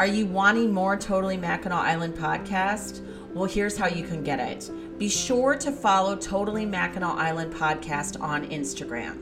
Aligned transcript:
Are 0.00 0.06
you 0.06 0.24
wanting 0.24 0.72
more 0.72 0.96
Totally 0.96 1.36
Mackinac 1.36 1.84
Island 1.84 2.14
podcast? 2.14 3.02
Well, 3.34 3.44
here's 3.44 3.76
how 3.76 3.86
you 3.86 4.02
can 4.02 4.22
get 4.22 4.40
it. 4.40 4.70
Be 4.98 5.10
sure 5.10 5.54
to 5.56 5.70
follow 5.70 6.16
Totally 6.16 6.64
Mackinac 6.64 7.18
Island 7.18 7.52
podcast 7.52 8.18
on 8.18 8.48
Instagram. 8.48 9.18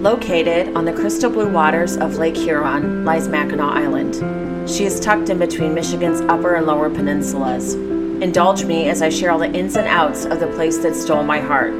Located 0.00 0.74
on 0.74 0.86
the 0.86 0.92
crystal 0.92 1.30
blue 1.30 1.50
waters 1.50 1.96
of 1.98 2.16
Lake 2.16 2.36
Huron 2.36 3.04
lies 3.04 3.28
Mackinac 3.28 3.76
Island. 3.76 4.70
She 4.70 4.84
is 4.84 5.00
tucked 5.00 5.28
in 5.28 5.38
between 5.38 5.74
Michigan's 5.74 6.20
upper 6.22 6.54
and 6.54 6.64
lower 6.64 6.88
peninsulas. 6.88 7.85
Indulge 8.22 8.64
me 8.64 8.88
as 8.88 9.02
I 9.02 9.10
share 9.10 9.30
all 9.30 9.38
the 9.38 9.52
ins 9.52 9.76
and 9.76 9.86
outs 9.86 10.24
of 10.24 10.40
the 10.40 10.46
place 10.46 10.78
that 10.78 10.96
stole 10.96 11.22
my 11.22 11.38
heart. 11.38 11.72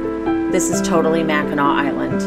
This 0.51 0.69
is 0.69 0.87
totally 0.87 1.23
Mackinac 1.23 1.59
Island. 1.59 2.21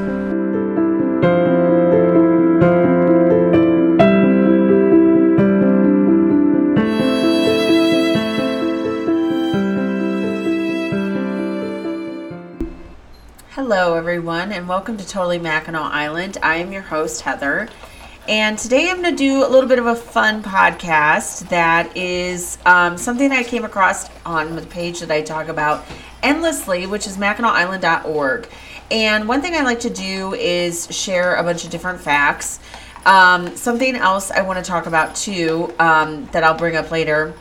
Hello, 13.51 13.95
everyone, 13.95 14.51
and 14.51 14.69
welcome 14.69 14.97
to 14.97 15.07
Totally 15.07 15.39
Mackinac 15.39 15.93
Island. 15.93 16.37
I 16.43 16.57
am 16.57 16.73
your 16.73 16.83
host, 16.83 17.21
Heather. 17.21 17.69
And 18.31 18.57
today 18.57 18.89
I'm 18.89 19.03
going 19.03 19.11
to 19.11 19.19
do 19.19 19.45
a 19.45 19.49
little 19.51 19.69
bit 19.69 19.81
of 19.81 19.87
a 19.87 19.97
fun 19.97 20.41
podcast 20.41 21.49
that 21.49 21.97
is 21.97 22.59
um, 22.65 22.97
something 22.97 23.33
I 23.33 23.43
came 23.43 23.65
across 23.65 24.09
on 24.25 24.55
the 24.55 24.63
page 24.63 25.01
that 25.01 25.11
I 25.11 25.21
talk 25.21 25.49
about 25.49 25.85
endlessly, 26.23 26.87
which 26.87 27.09
is 27.09 27.17
MackinacIsland.org. 27.17 28.49
And 28.93 29.27
one 29.27 29.43
thing 29.43 29.57
I 29.57 29.63
like 29.63 29.81
to 29.81 29.91
do 29.91 30.35
is 30.35 30.87
share 30.97 31.35
a 31.35 31.43
bunch 31.43 31.65
of 31.65 31.71
different 31.71 32.01
facts. 32.01 32.61
Um, 33.05 33.57
something 33.57 33.97
else 33.97 34.31
I 34.31 34.43
want 34.43 34.65
to 34.65 34.65
talk 34.65 34.87
about 34.87 35.17
too 35.17 35.75
um, 35.81 36.27
that 36.27 36.45
I'll 36.45 36.57
bring 36.57 36.77
up 36.77 36.93
later 36.93 37.35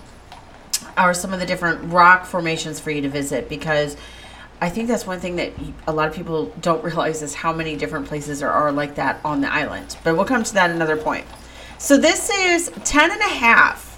are 0.97 1.13
some 1.13 1.33
of 1.33 1.39
the 1.39 1.45
different 1.45 1.93
rock 1.93 2.25
formations 2.25 2.79
for 2.79 2.89
you 2.89 3.01
to 3.01 3.09
visit 3.09 3.47
because 3.47 3.95
I 4.61 4.69
think 4.69 4.87
that's 4.89 5.07
one 5.07 5.19
thing 5.19 5.37
that 5.37 5.53
a 5.87 5.93
lot 5.93 6.09
of 6.09 6.13
people 6.13 6.53
don't 6.61 6.83
realize 6.83 7.21
is 7.21 7.33
how 7.33 7.53
many 7.53 7.77
different 7.77 8.07
places 8.07 8.41
there 8.41 8.51
are 8.51 8.71
like 8.71 8.95
that 8.95 9.21
on 9.23 9.41
the 9.41 9.51
island. 9.51 9.97
But 10.03 10.15
we'll 10.15 10.25
come 10.25 10.43
to 10.43 10.53
that 10.55 10.69
another 10.69 10.97
point. 10.97 11.25
So 11.77 11.97
this 11.97 12.29
is 12.29 12.69
10 12.83 13.11
and 13.11 13.21
a 13.21 13.23
half 13.35 13.89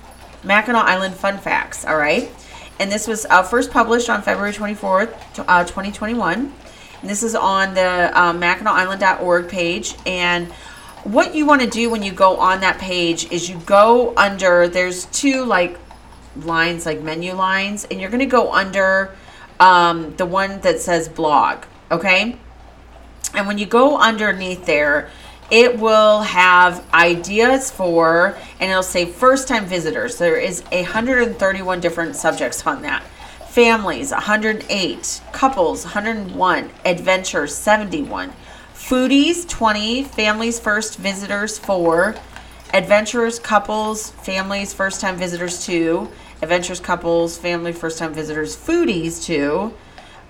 Mackinac 0.43 0.85
Island 0.85 1.15
fun 1.15 1.39
facts, 1.39 1.83
all 1.83 1.97
right? 1.97 2.31
And 2.79 2.91
this 2.91 3.07
was 3.07 3.25
uh, 3.25 3.43
first 3.43 3.71
published 3.71 4.09
on 4.09 4.21
February 4.21 4.53
24th, 4.53 5.45
uh, 5.47 5.63
2021. 5.63 6.53
And 7.01 7.09
this 7.09 7.23
is 7.23 7.33
on 7.33 7.73
the 7.73 8.11
um, 8.19 8.39
MackinacIsland.org 8.39 9.49
page. 9.49 9.95
And 10.05 10.51
what 11.03 11.33
you 11.33 11.47
want 11.47 11.61
to 11.61 11.69
do 11.69 11.89
when 11.89 12.03
you 12.03 12.11
go 12.11 12.37
on 12.37 12.61
that 12.61 12.77
page 12.77 13.31
is 13.31 13.49
you 13.49 13.57
go 13.65 14.13
under, 14.15 14.67
there's 14.67 15.05
two 15.05 15.45
like 15.45 15.79
lines, 16.37 16.85
like 16.85 17.01
menu 17.01 17.33
lines, 17.33 17.85
and 17.89 17.99
you're 17.99 18.11
going 18.11 18.19
to 18.19 18.25
go 18.27 18.53
under 18.53 19.15
um, 19.61 20.15
the 20.17 20.25
one 20.25 20.59
that 20.61 20.79
says 20.79 21.07
blog, 21.07 21.63
okay? 21.91 22.35
And 23.35 23.47
when 23.47 23.57
you 23.59 23.67
go 23.67 23.97
underneath 23.97 24.65
there, 24.65 25.09
it 25.51 25.77
will 25.77 26.21
have 26.23 26.83
ideas 26.93 27.69
for, 27.69 28.37
and 28.59 28.71
it'll 28.71 28.81
say 28.83 29.05
first 29.05 29.47
time 29.47 29.65
visitors. 29.65 30.17
There 30.17 30.35
is 30.35 30.63
131 30.71 31.79
different 31.79 32.15
subjects 32.15 32.65
on 32.65 32.81
that. 32.81 33.03
Families, 33.49 34.11
108. 34.11 35.21
Couples, 35.31 35.83
101. 35.83 36.69
Adventures, 36.83 37.53
71. 37.53 38.33
Foodies, 38.73 39.47
20. 39.47 40.05
Families, 40.05 40.59
first 40.59 40.97
visitors, 40.97 41.59
4. 41.59 42.15
Adventurers, 42.73 43.37
couples, 43.37 44.11
families, 44.11 44.73
first 44.73 45.01
time 45.01 45.17
visitors, 45.17 45.65
2 45.65 46.09
adventures 46.41 46.79
couples, 46.79 47.37
family 47.37 47.71
first 47.71 47.97
time 47.99 48.13
visitors, 48.13 48.55
foodies 48.55 49.23
too, 49.23 49.73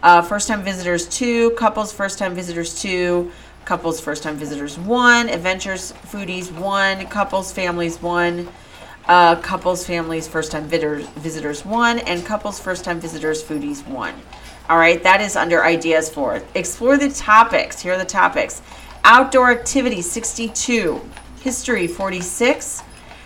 uh, 0.04 0.22
first 0.22 0.48
time 0.48 0.64
visitors 0.64 1.08
two, 1.08 1.52
couples 1.52 1.92
first 1.92 2.20
time 2.20 2.36
visitors 2.36 2.80
two, 2.82 3.32
couples 3.66 4.00
first 4.00 4.24
time 4.24 4.36
visitors 4.36 4.78
one, 4.78 5.30
adventures 5.30 5.94
foodies 6.08 6.52
one, 6.52 7.06
couples 7.08 7.52
families 7.52 8.02
one, 8.02 8.48
uh, 9.08 9.36
couples 9.38 9.86
families 9.86 10.28
first 10.28 10.52
time 10.52 10.66
visitors, 10.66 11.08
visitors 11.10 11.66
one, 11.66 12.00
and 12.00 12.26
couples 12.26 12.60
first 12.60 12.84
time 12.84 13.00
visitors 13.00 13.44
foodies 13.44 13.86
one. 13.88 14.14
All 14.70 14.78
right, 14.78 15.02
that 15.04 15.22
is 15.22 15.36
under 15.36 15.64
ideas 15.64 16.10
for. 16.10 16.42
Explore 16.56 16.98
the 16.98 17.10
topics. 17.10 17.82
Here 17.82 17.94
are 17.94 17.98
the 17.98 18.06
topics. 18.06 18.62
Outdoor 19.04 19.52
activities 19.52 20.10
62, 20.10 21.02
history 21.42 21.88
46 21.88 22.84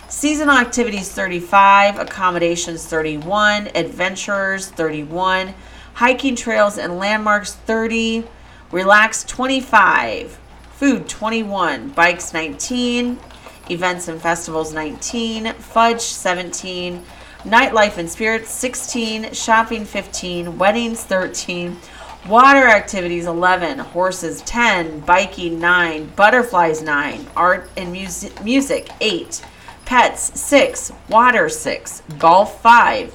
Seasonal 0.08 0.56
activities 0.56 1.10
35, 1.10 1.98
accommodations 1.98 2.86
31, 2.86 3.70
adventurers 3.74 4.68
31, 4.70 5.52
hiking 5.94 6.36
trails 6.36 6.78
and 6.78 6.98
landmarks 6.98 7.54
30, 7.54 8.22
relax 8.70 9.24
25, 9.24 10.38
food 10.74 11.08
21, 11.08 11.88
bikes 11.88 12.32
19, 12.32 13.18
events 13.68 14.06
and 14.06 14.22
festivals 14.22 14.72
19, 14.72 15.52
fudge 15.54 16.00
17, 16.00 17.02
nightlife 17.42 17.98
and 17.98 18.08
spirits 18.08 18.48
16, 18.50 19.32
shopping 19.32 19.84
15, 19.84 20.56
weddings 20.56 21.02
13, 21.02 21.76
water 22.28 22.68
activities 22.68 23.26
11, 23.26 23.80
horses 23.80 24.40
10, 24.42 25.00
biking 25.00 25.58
9, 25.58 26.12
butterflies 26.14 26.80
9, 26.80 27.26
art 27.34 27.68
and 27.76 27.90
music, 27.90 28.44
music 28.44 28.88
8 29.00 29.42
pets 29.86 30.38
6, 30.38 30.92
water 31.08 31.48
6, 31.48 32.02
golf 32.18 32.60
5, 32.60 33.14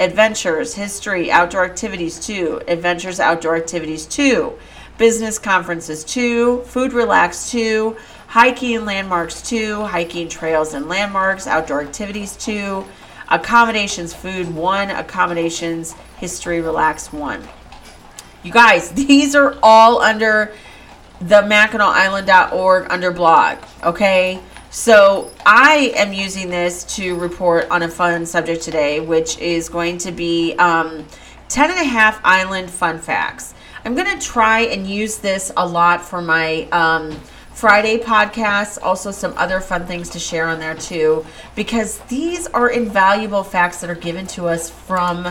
adventures, 0.00 0.74
history, 0.74 1.30
outdoor 1.30 1.64
activities 1.64 2.18
2, 2.20 2.62
adventures, 2.68 3.20
outdoor 3.20 3.56
activities 3.56 4.06
2, 4.06 4.56
business 4.96 5.38
conferences 5.38 6.04
2, 6.04 6.62
food 6.62 6.92
relax 6.92 7.50
2, 7.50 7.96
hiking 8.28 8.76
and 8.76 8.86
landmarks 8.86 9.42
2, 9.42 9.82
hiking 9.82 10.28
trails 10.28 10.74
and 10.74 10.88
landmarks, 10.88 11.46
outdoor 11.46 11.82
activities 11.82 12.36
2, 12.36 12.84
accommodations 13.28 14.14
food 14.14 14.54
1, 14.54 14.90
accommodations 14.90 15.92
history 16.18 16.60
relax 16.60 17.12
1. 17.12 17.42
You 18.44 18.52
guys, 18.52 18.90
these 18.92 19.34
are 19.34 19.56
all 19.60 20.00
under 20.00 20.54
the 21.20 21.42
MackinacIsland.org 21.42 22.86
under 22.90 23.10
blog, 23.10 23.58
okay? 23.82 24.40
So 24.72 25.30
I 25.44 25.92
am 25.96 26.14
using 26.14 26.48
this 26.48 26.84
to 26.96 27.14
report 27.18 27.68
on 27.70 27.82
a 27.82 27.88
fun 27.88 28.24
subject 28.24 28.62
today, 28.62 29.00
which 29.00 29.36
is 29.36 29.68
going 29.68 29.98
to 29.98 30.12
be 30.12 30.54
um, 30.54 31.06
10 31.50 31.70
and 31.70 31.78
a 31.78 31.84
half 31.84 32.18
island 32.24 32.70
fun 32.70 32.98
facts. 32.98 33.52
I'm 33.84 33.94
going 33.94 34.18
to 34.18 34.26
try 34.26 34.60
and 34.60 34.86
use 34.86 35.18
this 35.18 35.52
a 35.58 35.68
lot 35.68 36.00
for 36.02 36.22
my 36.22 36.66
um, 36.72 37.10
Friday 37.52 37.98
podcasts, 37.98 38.78
also 38.82 39.10
some 39.10 39.34
other 39.36 39.60
fun 39.60 39.84
things 39.84 40.08
to 40.08 40.18
share 40.18 40.48
on 40.48 40.58
there 40.58 40.74
too, 40.74 41.26
because 41.54 41.98
these 42.08 42.46
are 42.46 42.70
invaluable 42.70 43.44
facts 43.44 43.82
that 43.82 43.90
are 43.90 43.94
given 43.94 44.26
to 44.28 44.46
us 44.46 44.70
from 44.70 45.24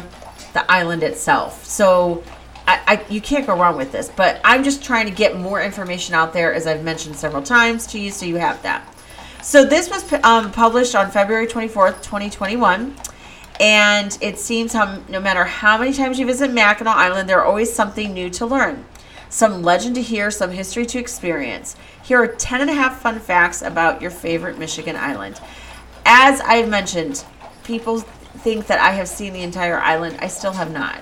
the 0.53 0.71
island 0.71 1.01
itself. 1.01 1.65
So 1.65 2.23
I, 2.67 2.79
I, 2.85 3.05
you 3.11 3.21
can't 3.21 3.47
go 3.47 3.57
wrong 3.57 3.75
with 3.75 3.91
this, 3.91 4.07
but 4.07 4.39
I'm 4.43 4.63
just 4.63 4.83
trying 4.83 5.07
to 5.07 5.11
get 5.11 5.35
more 5.35 5.59
information 5.63 6.13
out 6.13 6.31
there, 6.31 6.53
as 6.53 6.67
I've 6.67 6.83
mentioned 6.83 7.15
several 7.15 7.41
times 7.41 7.87
to 7.87 7.99
you, 7.99 8.11
so 8.11 8.27
you 8.27 8.35
have 8.35 8.61
that. 8.61 8.90
So 9.41 9.65
this 9.65 9.89
was 9.89 10.11
um, 10.23 10.51
published 10.51 10.93
on 10.93 11.09
February 11.09 11.47
24th, 11.47 12.03
2021. 12.03 12.95
And 13.59 14.17
it 14.21 14.37
seems 14.37 14.71
how 14.71 15.01
no 15.09 15.19
matter 15.19 15.43
how 15.43 15.79
many 15.79 15.93
times 15.93 16.19
you 16.19 16.27
visit 16.27 16.51
Mackinac 16.51 16.95
Island, 16.95 17.27
there's 17.27 17.43
always 17.43 17.73
something 17.73 18.13
new 18.13 18.29
to 18.31 18.45
learn. 18.45 18.85
Some 19.29 19.63
legend 19.63 19.95
to 19.95 20.01
hear, 20.01 20.29
some 20.29 20.51
history 20.51 20.85
to 20.87 20.99
experience. 20.99 21.75
Here 22.03 22.21
are 22.21 22.27
10 22.27 22.61
and 22.61 22.69
a 22.69 22.73
half 22.73 23.01
fun 23.01 23.19
facts 23.19 23.63
about 23.63 23.99
your 24.01 24.11
favorite 24.11 24.59
Michigan 24.59 24.95
island. 24.95 25.39
As 26.05 26.39
I've 26.41 26.69
mentioned, 26.69 27.25
people 27.63 27.99
think 27.99 28.67
that 28.67 28.79
I 28.79 28.91
have 28.91 29.07
seen 29.07 29.33
the 29.33 29.41
entire 29.41 29.79
island. 29.79 30.17
I 30.19 30.27
still 30.27 30.53
have 30.53 30.71
not. 30.71 30.99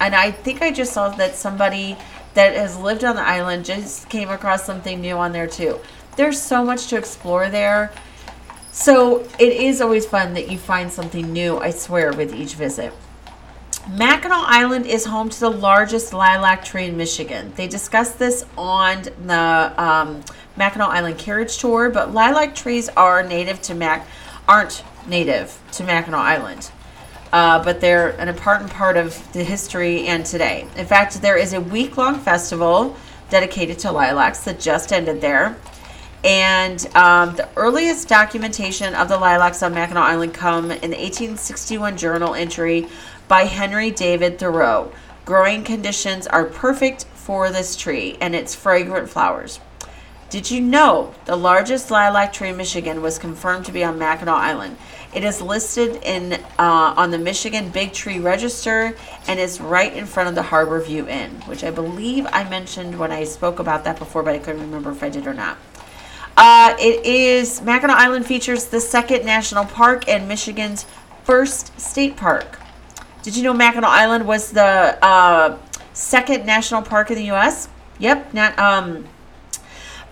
And 0.00 0.14
I 0.14 0.30
think 0.30 0.62
I 0.62 0.70
just 0.70 0.92
saw 0.92 1.10
that 1.10 1.34
somebody 1.34 1.98
that 2.32 2.54
has 2.54 2.78
lived 2.78 3.04
on 3.04 3.14
the 3.14 3.22
island 3.22 3.64
just 3.64 4.08
came 4.08 4.30
across 4.30 4.64
something 4.64 5.00
new 5.00 5.16
on 5.16 5.32
there 5.32 5.46
too. 5.46 5.80
There's 6.16 6.40
so 6.40 6.64
much 6.64 6.86
to 6.88 6.96
explore 6.96 7.48
there. 7.48 7.92
So 8.72 9.20
it 9.38 9.52
is 9.52 9.80
always 9.80 10.06
fun 10.06 10.34
that 10.34 10.50
you 10.50 10.58
find 10.58 10.90
something 10.90 11.32
new, 11.32 11.58
I 11.58 11.70
swear, 11.70 12.12
with 12.12 12.34
each 12.34 12.54
visit. 12.54 12.92
Mackinac 13.90 14.44
Island 14.48 14.86
is 14.86 15.04
home 15.04 15.28
to 15.28 15.40
the 15.40 15.50
largest 15.50 16.14
lilac 16.14 16.64
tree 16.64 16.86
in 16.86 16.96
Michigan. 16.96 17.52
They 17.54 17.68
discussed 17.68 18.18
this 18.18 18.46
on 18.56 19.02
the 19.26 19.74
um, 19.76 20.22
Mackinac 20.56 20.88
Island 20.88 21.18
Carriage 21.18 21.58
Tour, 21.58 21.90
but 21.90 22.14
lilac 22.14 22.54
trees 22.54 22.88
are 22.90 23.22
native 23.22 23.60
to 23.62 23.74
Mac, 23.74 24.06
aren't 24.48 24.82
native 25.06 25.60
to 25.72 25.84
Mackinac 25.84 26.20
Island. 26.20 26.70
Uh, 27.32 27.62
but 27.62 27.80
they're 27.80 28.10
an 28.20 28.28
important 28.28 28.70
part 28.70 28.96
of 28.96 29.32
the 29.32 29.44
history 29.44 30.06
and 30.06 30.24
today. 30.24 30.66
In 30.76 30.86
fact, 30.86 31.20
there 31.20 31.36
is 31.36 31.52
a 31.52 31.60
week 31.60 31.96
long 31.96 32.18
festival 32.18 32.96
dedicated 33.28 33.78
to 33.80 33.92
lilacs 33.92 34.44
that 34.44 34.60
just 34.60 34.92
ended 34.92 35.20
there. 35.20 35.56
And 36.24 36.86
um, 36.96 37.36
the 37.36 37.48
earliest 37.54 38.08
documentation 38.08 38.94
of 38.94 39.08
the 39.08 39.18
lilacs 39.18 39.62
on 39.62 39.74
Mackinac 39.74 40.02
Island 40.02 40.32
come 40.32 40.70
in 40.70 40.90
the 40.90 40.96
1861 40.96 41.98
journal 41.98 42.34
entry 42.34 42.88
by 43.28 43.44
Henry 43.44 43.90
David 43.90 44.38
Thoreau. 44.38 44.90
Growing 45.26 45.64
conditions 45.64 46.26
are 46.26 46.44
perfect 46.44 47.04
for 47.12 47.50
this 47.50 47.76
tree 47.76 48.16
and 48.22 48.34
its 48.34 48.54
fragrant 48.54 49.10
flowers. 49.10 49.60
Did 50.30 50.50
you 50.50 50.62
know 50.62 51.14
the 51.26 51.36
largest 51.36 51.90
lilac 51.90 52.32
tree 52.32 52.48
in 52.48 52.56
Michigan 52.56 53.02
was 53.02 53.18
confirmed 53.18 53.66
to 53.66 53.72
be 53.72 53.84
on 53.84 53.98
Mackinac 53.98 54.34
Island? 54.34 54.78
It 55.14 55.24
is 55.24 55.42
listed 55.42 56.02
in 56.02 56.32
uh, 56.58 56.94
on 56.96 57.10
the 57.10 57.18
Michigan 57.18 57.68
Big 57.68 57.92
Tree 57.92 58.18
Register 58.18 58.96
and 59.28 59.38
is 59.38 59.60
right 59.60 59.92
in 59.92 60.06
front 60.06 60.30
of 60.30 60.34
the 60.34 60.42
Harbor 60.42 60.80
View 60.80 61.06
Inn, 61.06 61.30
which 61.42 61.62
I 61.62 61.70
believe 61.70 62.26
I 62.32 62.48
mentioned 62.48 62.98
when 62.98 63.12
I 63.12 63.24
spoke 63.24 63.58
about 63.58 63.84
that 63.84 63.98
before, 63.98 64.22
but 64.22 64.34
I 64.34 64.38
couldn't 64.38 64.62
remember 64.62 64.90
if 64.90 65.02
I 65.02 65.10
did 65.10 65.26
or 65.26 65.34
not. 65.34 65.56
Uh, 66.36 66.74
it 66.78 67.04
is 67.06 67.62
Mackinac 67.62 67.96
Island 67.96 68.26
features 68.26 68.66
the 68.66 68.80
second 68.80 69.24
national 69.24 69.64
park 69.64 70.08
and 70.08 70.26
Michigan's 70.26 70.84
first 71.22 71.78
state 71.80 72.16
park. 72.16 72.58
Did 73.22 73.36
you 73.36 73.42
know 73.42 73.54
Mackinac 73.54 73.90
Island 73.90 74.26
was 74.26 74.50
the 74.50 74.98
uh, 75.02 75.58
second 75.92 76.44
national 76.44 76.82
park 76.82 77.10
in 77.10 77.16
the 77.16 77.24
U.S.? 77.26 77.68
Yep. 77.98 78.34
Not, 78.34 78.58
um, 78.58 79.06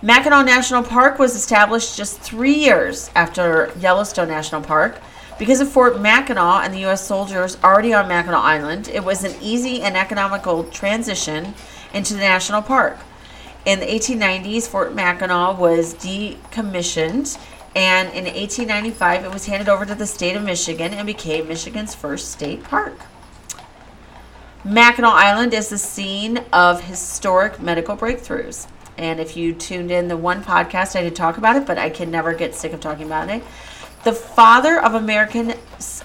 Mackinac 0.01 0.45
National 0.45 0.83
Park 0.83 1.19
was 1.19 1.35
established 1.35 1.95
just 1.95 2.19
three 2.19 2.55
years 2.55 3.09
after 3.15 3.71
Yellowstone 3.79 4.27
National 4.27 4.61
Park. 4.61 4.99
Because 5.39 5.61
of 5.61 5.69
Fort 5.69 5.99
Mackinac 5.99 6.65
and 6.65 6.73
the 6.73 6.79
U.S. 6.79 7.05
soldiers 7.05 7.57
already 7.63 7.93
on 7.93 8.07
Mackinac 8.07 8.43
Island, 8.43 8.87
it 8.87 9.03
was 9.03 9.23
an 9.23 9.33
easy 9.41 9.81
and 9.81 9.95
economical 9.95 10.65
transition 10.65 11.53
into 11.93 12.13
the 12.13 12.19
national 12.19 12.61
park. 12.61 12.97
In 13.65 13.79
the 13.79 13.85
1890s, 13.85 14.67
Fort 14.67 14.93
Mackinac 14.93 15.57
was 15.57 15.93
decommissioned, 15.93 17.37
and 17.75 18.09
in 18.09 18.25
1895, 18.25 19.23
it 19.23 19.31
was 19.31 19.45
handed 19.45 19.69
over 19.69 19.85
to 19.85 19.95
the 19.95 20.05
state 20.05 20.35
of 20.35 20.43
Michigan 20.43 20.93
and 20.93 21.07
became 21.07 21.47
Michigan's 21.47 21.95
first 21.95 22.31
state 22.31 22.63
park. 22.63 22.99
Mackinac 24.65 25.13
Island 25.13 25.53
is 25.53 25.69
the 25.69 25.77
scene 25.77 26.39
of 26.51 26.81
historic 26.81 27.61
medical 27.61 27.95
breakthroughs. 27.95 28.67
And 28.97 29.19
if 29.19 29.35
you 29.35 29.53
tuned 29.53 29.91
in 29.91 30.07
the 30.07 30.17
one 30.17 30.43
podcast, 30.43 30.97
I 30.97 31.03
did 31.03 31.15
talk 31.15 31.37
about 31.37 31.55
it, 31.55 31.65
but 31.65 31.77
I 31.77 31.89
can 31.89 32.11
never 32.11 32.33
get 32.33 32.55
sick 32.55 32.73
of 32.73 32.81
talking 32.81 33.05
about 33.05 33.29
it. 33.29 33.43
The 34.03 34.13
father 34.13 34.79
of 34.81 34.93
American 34.93 35.53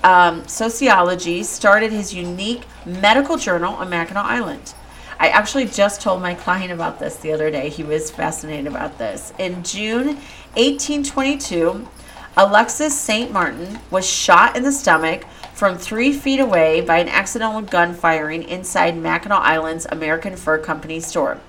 um, 0.04 0.46
sociology 0.46 1.42
started 1.42 1.90
his 1.90 2.14
unique 2.14 2.62
medical 2.86 3.36
journal 3.36 3.74
on 3.74 3.90
Mackinac 3.90 4.24
Island. 4.24 4.74
I 5.20 5.28
actually 5.28 5.66
just 5.66 6.00
told 6.00 6.22
my 6.22 6.34
client 6.34 6.70
about 6.70 7.00
this 7.00 7.16
the 7.16 7.32
other 7.32 7.50
day. 7.50 7.70
He 7.70 7.82
was 7.82 8.10
fascinated 8.10 8.68
about 8.68 8.98
this. 8.98 9.32
In 9.38 9.64
June 9.64 10.06
1822, 10.54 11.88
Alexis 12.36 12.98
St. 12.98 13.32
Martin 13.32 13.80
was 13.90 14.08
shot 14.08 14.56
in 14.56 14.62
the 14.62 14.70
stomach 14.70 15.24
from 15.54 15.76
three 15.76 16.12
feet 16.12 16.38
away 16.38 16.80
by 16.80 16.98
an 16.98 17.08
accidental 17.08 17.62
gun 17.62 17.94
firing 17.94 18.44
inside 18.44 18.96
Mackinac 18.96 19.40
Island's 19.40 19.86
American 19.86 20.36
Fur 20.36 20.58
Company 20.58 21.00
store. 21.00 21.40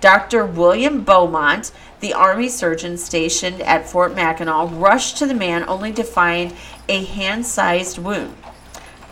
Dr. 0.00 0.44
William 0.44 1.04
Beaumont, 1.04 1.70
the 2.00 2.12
Army 2.12 2.48
surgeon 2.48 2.98
stationed 2.98 3.62
at 3.62 3.88
Fort 3.88 4.16
Mackinac, 4.16 4.70
rushed 4.72 5.16
to 5.18 5.26
the 5.26 5.34
man 5.34 5.64
only 5.68 5.92
to 5.92 6.02
find 6.02 6.56
a 6.88 7.04
hand 7.04 7.46
sized 7.46 7.98
wound. 7.98 8.36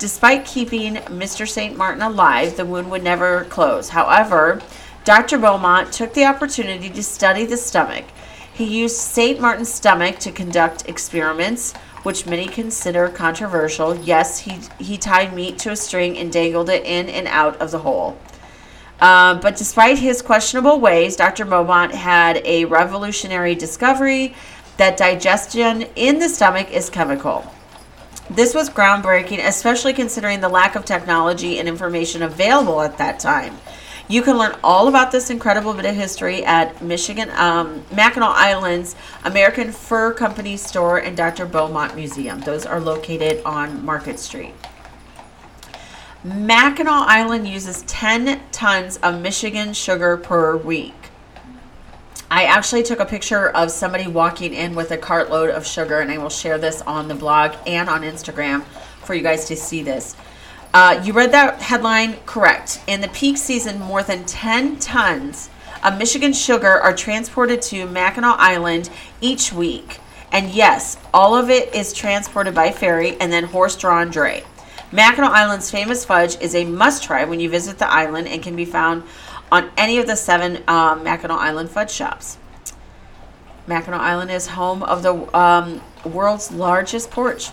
Despite 0.00 0.46
keeping 0.46 0.94
Mr. 0.94 1.46
St. 1.46 1.76
Martin 1.76 2.00
alive, 2.00 2.56
the 2.56 2.64
wound 2.64 2.90
would 2.90 3.04
never 3.04 3.44
close. 3.44 3.90
However, 3.90 4.62
Dr. 5.04 5.36
Beaumont 5.36 5.92
took 5.92 6.14
the 6.14 6.24
opportunity 6.24 6.88
to 6.88 7.02
study 7.02 7.44
the 7.44 7.58
stomach. 7.58 8.06
He 8.50 8.64
used 8.64 8.96
St. 8.96 9.38
Martin's 9.38 9.70
stomach 9.70 10.18
to 10.20 10.32
conduct 10.32 10.88
experiments, 10.88 11.74
which 12.02 12.24
many 12.24 12.46
consider 12.46 13.10
controversial. 13.10 13.94
Yes, 13.94 14.38
he, 14.38 14.60
he 14.78 14.96
tied 14.96 15.34
meat 15.34 15.58
to 15.58 15.72
a 15.72 15.76
string 15.76 16.16
and 16.16 16.32
dangled 16.32 16.70
it 16.70 16.82
in 16.86 17.10
and 17.10 17.28
out 17.28 17.60
of 17.60 17.70
the 17.70 17.80
hole. 17.80 18.18
Um, 19.02 19.40
but 19.40 19.56
despite 19.56 19.98
his 19.98 20.22
questionable 20.22 20.80
ways, 20.80 21.14
Dr. 21.14 21.44
Beaumont 21.44 21.92
had 21.92 22.40
a 22.46 22.64
revolutionary 22.64 23.54
discovery 23.54 24.34
that 24.78 24.96
digestion 24.96 25.82
in 25.94 26.18
the 26.18 26.28
stomach 26.30 26.70
is 26.70 26.88
chemical. 26.88 27.44
This 28.30 28.54
was 28.54 28.70
groundbreaking, 28.70 29.44
especially 29.44 29.92
considering 29.92 30.40
the 30.40 30.48
lack 30.48 30.76
of 30.76 30.84
technology 30.84 31.58
and 31.58 31.68
information 31.68 32.22
available 32.22 32.80
at 32.80 32.96
that 32.98 33.18
time. 33.18 33.56
You 34.06 34.22
can 34.22 34.38
learn 34.38 34.56
all 34.62 34.86
about 34.86 35.10
this 35.10 35.30
incredible 35.30 35.74
bit 35.74 35.84
of 35.84 35.96
history 35.96 36.44
at 36.44 36.80
Michigan 36.80 37.28
um, 37.30 37.84
Mackinac 37.92 38.30
Island's 38.36 38.94
American 39.24 39.72
Fur 39.72 40.14
Company 40.14 40.56
store 40.56 40.98
and 40.98 41.16
Dr. 41.16 41.44
Beaumont 41.44 41.96
Museum. 41.96 42.38
Those 42.40 42.66
are 42.66 42.80
located 42.80 43.42
on 43.44 43.84
Market 43.84 44.20
Street. 44.20 44.54
Mackinac 46.22 47.08
Island 47.08 47.48
uses 47.48 47.82
10 47.82 48.40
tons 48.52 48.98
of 48.98 49.20
Michigan 49.20 49.72
sugar 49.72 50.16
per 50.16 50.56
week. 50.56 50.99
I 52.32 52.44
actually 52.44 52.84
took 52.84 53.00
a 53.00 53.04
picture 53.04 53.48
of 53.50 53.72
somebody 53.72 54.06
walking 54.06 54.54
in 54.54 54.76
with 54.76 54.92
a 54.92 54.96
cartload 54.96 55.50
of 55.50 55.66
sugar, 55.66 55.98
and 55.98 56.12
I 56.12 56.18
will 56.18 56.30
share 56.30 56.58
this 56.58 56.80
on 56.82 57.08
the 57.08 57.14
blog 57.16 57.56
and 57.66 57.88
on 57.88 58.02
Instagram 58.02 58.62
for 59.02 59.14
you 59.14 59.22
guys 59.22 59.46
to 59.46 59.56
see 59.56 59.82
this. 59.82 60.14
Uh, 60.72 61.02
you 61.04 61.12
read 61.12 61.32
that 61.32 61.60
headline 61.60 62.14
correct. 62.26 62.82
In 62.86 63.00
the 63.00 63.08
peak 63.08 63.36
season, 63.36 63.80
more 63.80 64.04
than 64.04 64.24
10 64.26 64.78
tons 64.78 65.50
of 65.82 65.98
Michigan 65.98 66.32
sugar 66.32 66.68
are 66.68 66.94
transported 66.94 67.60
to 67.62 67.86
Mackinac 67.86 68.36
Island 68.38 68.90
each 69.20 69.52
week. 69.52 69.98
And 70.30 70.50
yes, 70.50 70.98
all 71.12 71.34
of 71.34 71.50
it 71.50 71.74
is 71.74 71.92
transported 71.92 72.54
by 72.54 72.70
ferry 72.70 73.16
and 73.20 73.32
then 73.32 73.42
horse 73.42 73.74
drawn 73.74 74.08
dray. 74.08 74.44
Mackinac 74.92 75.32
Island's 75.32 75.70
famous 75.70 76.04
fudge 76.04 76.40
is 76.40 76.54
a 76.54 76.64
must 76.64 77.02
try 77.02 77.24
when 77.24 77.40
you 77.40 77.50
visit 77.50 77.78
the 77.78 77.90
island 77.90 78.28
and 78.28 78.40
can 78.40 78.54
be 78.54 78.64
found 78.64 79.02
on 79.52 79.70
any 79.76 79.98
of 79.98 80.06
the 80.06 80.16
seven 80.16 80.62
um, 80.68 81.02
Mackinac 81.04 81.38
Island 81.38 81.70
fudge 81.70 81.90
shops. 81.90 82.38
Mackinac 83.66 84.00
Island 84.00 84.30
is 84.30 84.48
home 84.48 84.82
of 84.82 85.02
the 85.02 85.36
um, 85.36 85.80
world's 86.04 86.50
largest 86.50 87.10
porch. 87.10 87.50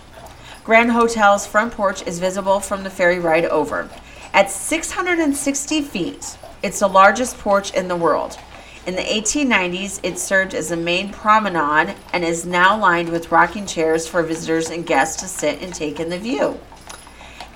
Grand 0.64 0.90
Hotel's 0.90 1.46
front 1.46 1.72
porch 1.72 2.06
is 2.06 2.18
visible 2.18 2.60
from 2.60 2.84
the 2.84 2.90
ferry 2.90 3.18
ride 3.18 3.46
over. 3.46 3.88
At 4.34 4.50
660 4.50 5.82
feet, 5.82 6.36
it's 6.62 6.80
the 6.80 6.88
largest 6.88 7.38
porch 7.38 7.72
in 7.72 7.88
the 7.88 7.96
world. 7.96 8.38
In 8.86 8.94
the 8.94 9.02
1890s, 9.02 10.00
it 10.02 10.18
served 10.18 10.54
as 10.54 10.68
the 10.68 10.76
main 10.76 11.10
promenade 11.10 11.94
and 12.12 12.24
is 12.24 12.46
now 12.46 12.78
lined 12.78 13.10
with 13.10 13.30
rocking 13.30 13.66
chairs 13.66 14.06
for 14.06 14.22
visitors 14.22 14.70
and 14.70 14.86
guests 14.86 15.20
to 15.22 15.28
sit 15.28 15.62
and 15.62 15.74
take 15.74 16.00
in 16.00 16.08
the 16.08 16.18
view. 16.18 16.58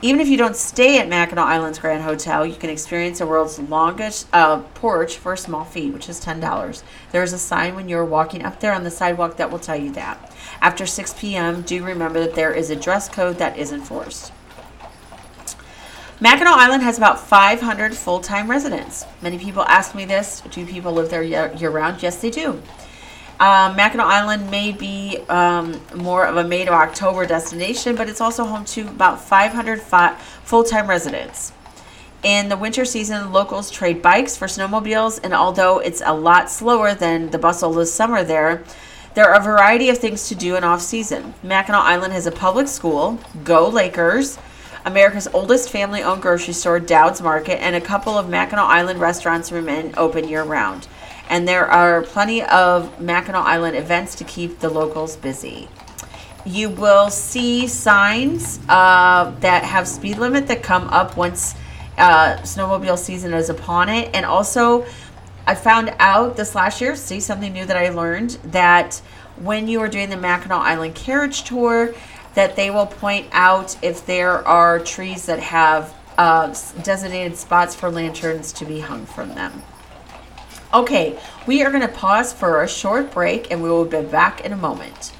Even 0.04 0.20
if 0.20 0.26
you 0.26 0.36
don't 0.36 0.56
stay 0.56 0.98
at 0.98 1.08
Mackinac 1.08 1.46
Island's 1.46 1.78
Grand 1.78 2.02
Hotel, 2.02 2.44
you 2.44 2.56
can 2.56 2.70
experience 2.70 3.20
the 3.20 3.26
world's 3.26 3.60
longest 3.60 4.26
uh, 4.32 4.58
porch 4.74 5.16
for 5.16 5.34
a 5.34 5.38
small 5.38 5.64
fee, 5.64 5.92
which 5.92 6.08
is 6.08 6.20
$10. 6.20 6.82
There 7.12 7.22
is 7.22 7.32
a 7.32 7.38
sign 7.38 7.76
when 7.76 7.88
you're 7.88 8.04
walking 8.04 8.44
up 8.44 8.58
there 8.58 8.72
on 8.74 8.82
the 8.82 8.90
sidewalk 8.90 9.36
that 9.36 9.52
will 9.52 9.60
tell 9.60 9.76
you 9.76 9.92
that. 9.92 10.32
After 10.60 10.86
6 10.86 11.14
p.m., 11.20 11.62
do 11.62 11.84
remember 11.84 12.18
that 12.18 12.34
there 12.34 12.52
is 12.52 12.68
a 12.68 12.74
dress 12.74 13.08
code 13.08 13.38
that 13.38 13.56
is 13.56 13.70
enforced. 13.70 14.32
Mackinac 16.18 16.54
Island 16.54 16.82
has 16.82 16.98
about 16.98 17.20
500 17.20 17.94
full 17.94 18.18
time 18.18 18.50
residents. 18.50 19.04
Many 19.22 19.38
people 19.38 19.62
ask 19.62 19.94
me 19.94 20.04
this 20.04 20.40
do 20.50 20.66
people 20.66 20.92
live 20.92 21.10
there 21.10 21.22
year 21.22 21.70
round? 21.70 22.02
Yes, 22.02 22.20
they 22.20 22.30
do. 22.30 22.60
Um, 23.42 23.74
Mackinac 23.74 24.06
Island 24.06 24.52
may 24.52 24.70
be 24.70 25.18
um, 25.28 25.80
more 25.96 26.24
of 26.26 26.36
a 26.36 26.44
May 26.44 26.64
to 26.64 26.70
October 26.70 27.26
destination, 27.26 27.96
but 27.96 28.08
it's 28.08 28.20
also 28.20 28.44
home 28.44 28.64
to 28.66 28.82
about 28.82 29.20
500 29.20 29.82
fi- 29.82 30.14
full 30.44 30.62
time 30.62 30.88
residents. 30.88 31.52
In 32.22 32.48
the 32.48 32.56
winter 32.56 32.84
season, 32.84 33.32
locals 33.32 33.68
trade 33.68 34.00
bikes 34.00 34.36
for 34.36 34.46
snowmobiles, 34.46 35.18
and 35.24 35.34
although 35.34 35.80
it's 35.80 36.00
a 36.06 36.14
lot 36.14 36.50
slower 36.50 36.94
than 36.94 37.30
the 37.30 37.38
bustle 37.38 37.76
of 37.76 37.88
summer 37.88 38.22
there, 38.22 38.62
there 39.14 39.28
are 39.28 39.40
a 39.40 39.42
variety 39.42 39.88
of 39.88 39.98
things 39.98 40.28
to 40.28 40.36
do 40.36 40.54
in 40.54 40.62
off 40.62 40.80
season. 40.80 41.34
Mackinac 41.42 41.82
Island 41.82 42.12
has 42.12 42.28
a 42.28 42.30
public 42.30 42.68
school, 42.68 43.18
Go 43.42 43.68
Lakers, 43.68 44.38
America's 44.84 45.26
oldest 45.34 45.68
family 45.68 46.00
owned 46.00 46.22
grocery 46.22 46.54
store, 46.54 46.78
Dowd's 46.78 47.20
Market, 47.20 47.60
and 47.60 47.74
a 47.74 47.80
couple 47.80 48.16
of 48.16 48.28
Mackinac 48.28 48.66
Island 48.66 49.00
restaurants 49.00 49.50
remain 49.50 49.94
open 49.96 50.28
year 50.28 50.44
round. 50.44 50.86
And 51.32 51.48
there 51.48 51.66
are 51.66 52.02
plenty 52.02 52.42
of 52.42 53.00
Mackinac 53.00 53.46
Island 53.46 53.74
events 53.74 54.14
to 54.16 54.24
keep 54.24 54.58
the 54.58 54.68
locals 54.68 55.16
busy. 55.16 55.66
You 56.44 56.68
will 56.68 57.08
see 57.08 57.66
signs 57.66 58.60
uh, 58.68 59.32
that 59.40 59.64
have 59.64 59.88
speed 59.88 60.18
limit 60.18 60.46
that 60.48 60.62
come 60.62 60.88
up 60.88 61.16
once 61.16 61.54
uh, 61.96 62.36
snowmobile 62.42 62.98
season 62.98 63.32
is 63.32 63.48
upon 63.48 63.88
it. 63.88 64.10
And 64.12 64.26
also, 64.26 64.84
I 65.46 65.54
found 65.54 65.94
out 65.98 66.36
this 66.36 66.54
last 66.54 66.82
year, 66.82 66.94
see 66.96 67.18
something 67.18 67.54
new 67.54 67.64
that 67.64 67.78
I 67.78 67.88
learned, 67.88 68.32
that 68.52 69.00
when 69.36 69.68
you 69.68 69.80
are 69.80 69.88
doing 69.88 70.10
the 70.10 70.18
Mackinac 70.18 70.60
Island 70.60 70.94
carriage 70.94 71.44
tour, 71.44 71.94
that 72.34 72.56
they 72.56 72.70
will 72.70 72.86
point 72.86 73.26
out 73.32 73.82
if 73.82 74.04
there 74.04 74.46
are 74.46 74.78
trees 74.80 75.24
that 75.24 75.40
have 75.40 75.94
uh, 76.18 76.48
designated 76.82 77.38
spots 77.38 77.74
for 77.74 77.90
lanterns 77.90 78.52
to 78.52 78.66
be 78.66 78.80
hung 78.80 79.06
from 79.06 79.30
them. 79.30 79.62
Okay, 80.74 81.18
we 81.46 81.62
are 81.62 81.70
going 81.70 81.86
to 81.86 81.88
pause 81.88 82.32
for 82.32 82.62
a 82.62 82.68
short 82.68 83.12
break 83.12 83.50
and 83.50 83.62
we 83.62 83.68
will 83.68 83.84
be 83.84 84.00
back 84.00 84.40
in 84.40 84.54
a 84.54 84.56
moment. 84.56 85.12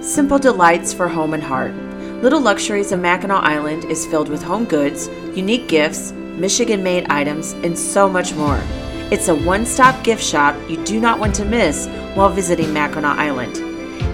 Simple 0.00 0.40
delights 0.40 0.92
for 0.92 1.06
home 1.06 1.34
and 1.34 1.42
heart. 1.42 1.72
Little 2.20 2.40
Luxuries 2.40 2.90
of 2.90 2.98
Mackinac 2.98 3.44
Island 3.44 3.84
is 3.84 4.06
filled 4.06 4.28
with 4.28 4.42
home 4.42 4.64
goods, 4.64 5.06
unique 5.36 5.68
gifts, 5.68 6.10
Michigan 6.10 6.82
made 6.82 7.06
items, 7.10 7.52
and 7.52 7.78
so 7.78 8.08
much 8.08 8.34
more. 8.34 8.60
It's 9.12 9.28
a 9.28 9.36
one 9.36 9.64
stop 9.66 10.02
gift 10.02 10.24
shop 10.24 10.56
you 10.68 10.84
do 10.84 10.98
not 10.98 11.20
want 11.20 11.32
to 11.36 11.44
miss 11.44 11.86
while 12.14 12.30
visiting 12.30 12.72
Mackinac 12.72 13.18
Island. 13.18 13.56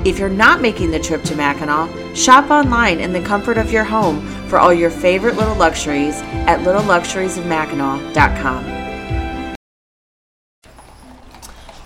If 0.06 0.18
you're 0.18 0.28
not 0.28 0.60
making 0.60 0.90
the 0.90 1.00
trip 1.00 1.22
to 1.24 1.34
Mackinac, 1.34 1.88
shop 2.14 2.50
online 2.50 3.00
in 3.00 3.14
the 3.14 3.22
comfort 3.22 3.56
of 3.56 3.72
your 3.72 3.84
home 3.84 4.20
for 4.48 4.58
all 4.58 4.74
your 4.74 4.90
favorite 4.90 5.36
little 5.36 5.56
luxuries 5.56 6.20
at 6.46 6.60
littleluxuriesofmackinac.com. 6.60 8.83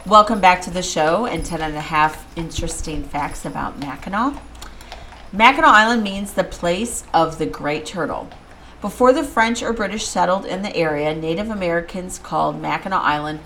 Welcome 0.09 0.41
back 0.41 0.63
to 0.63 0.71
the 0.71 0.83
show 0.83 1.27
and 1.27 1.45
10 1.45 1.61
and 1.61 1.77
a 1.77 1.83
half 1.83 2.35
interesting 2.35 3.03
facts 3.03 3.45
about 3.45 3.79
Mackinac. 3.79 4.43
Mackinac 5.35 5.69
Island 5.69 6.03
means 6.03 6.33
the 6.33 6.45
place 6.45 7.05
of 7.13 7.37
the 7.37 7.45
great 7.45 7.85
turtle. 7.85 8.31
Before 8.81 9.13
the 9.13 9.23
French 9.23 9.63
or 9.63 9.75
British 9.75 10.07
settled 10.07 10.47
in 10.47 10.63
the 10.63 10.75
area, 10.75 11.15
Native 11.15 11.51
Americans 11.51 12.19
called 12.19 12.59
Mackinac 12.59 13.03
Island 13.03 13.41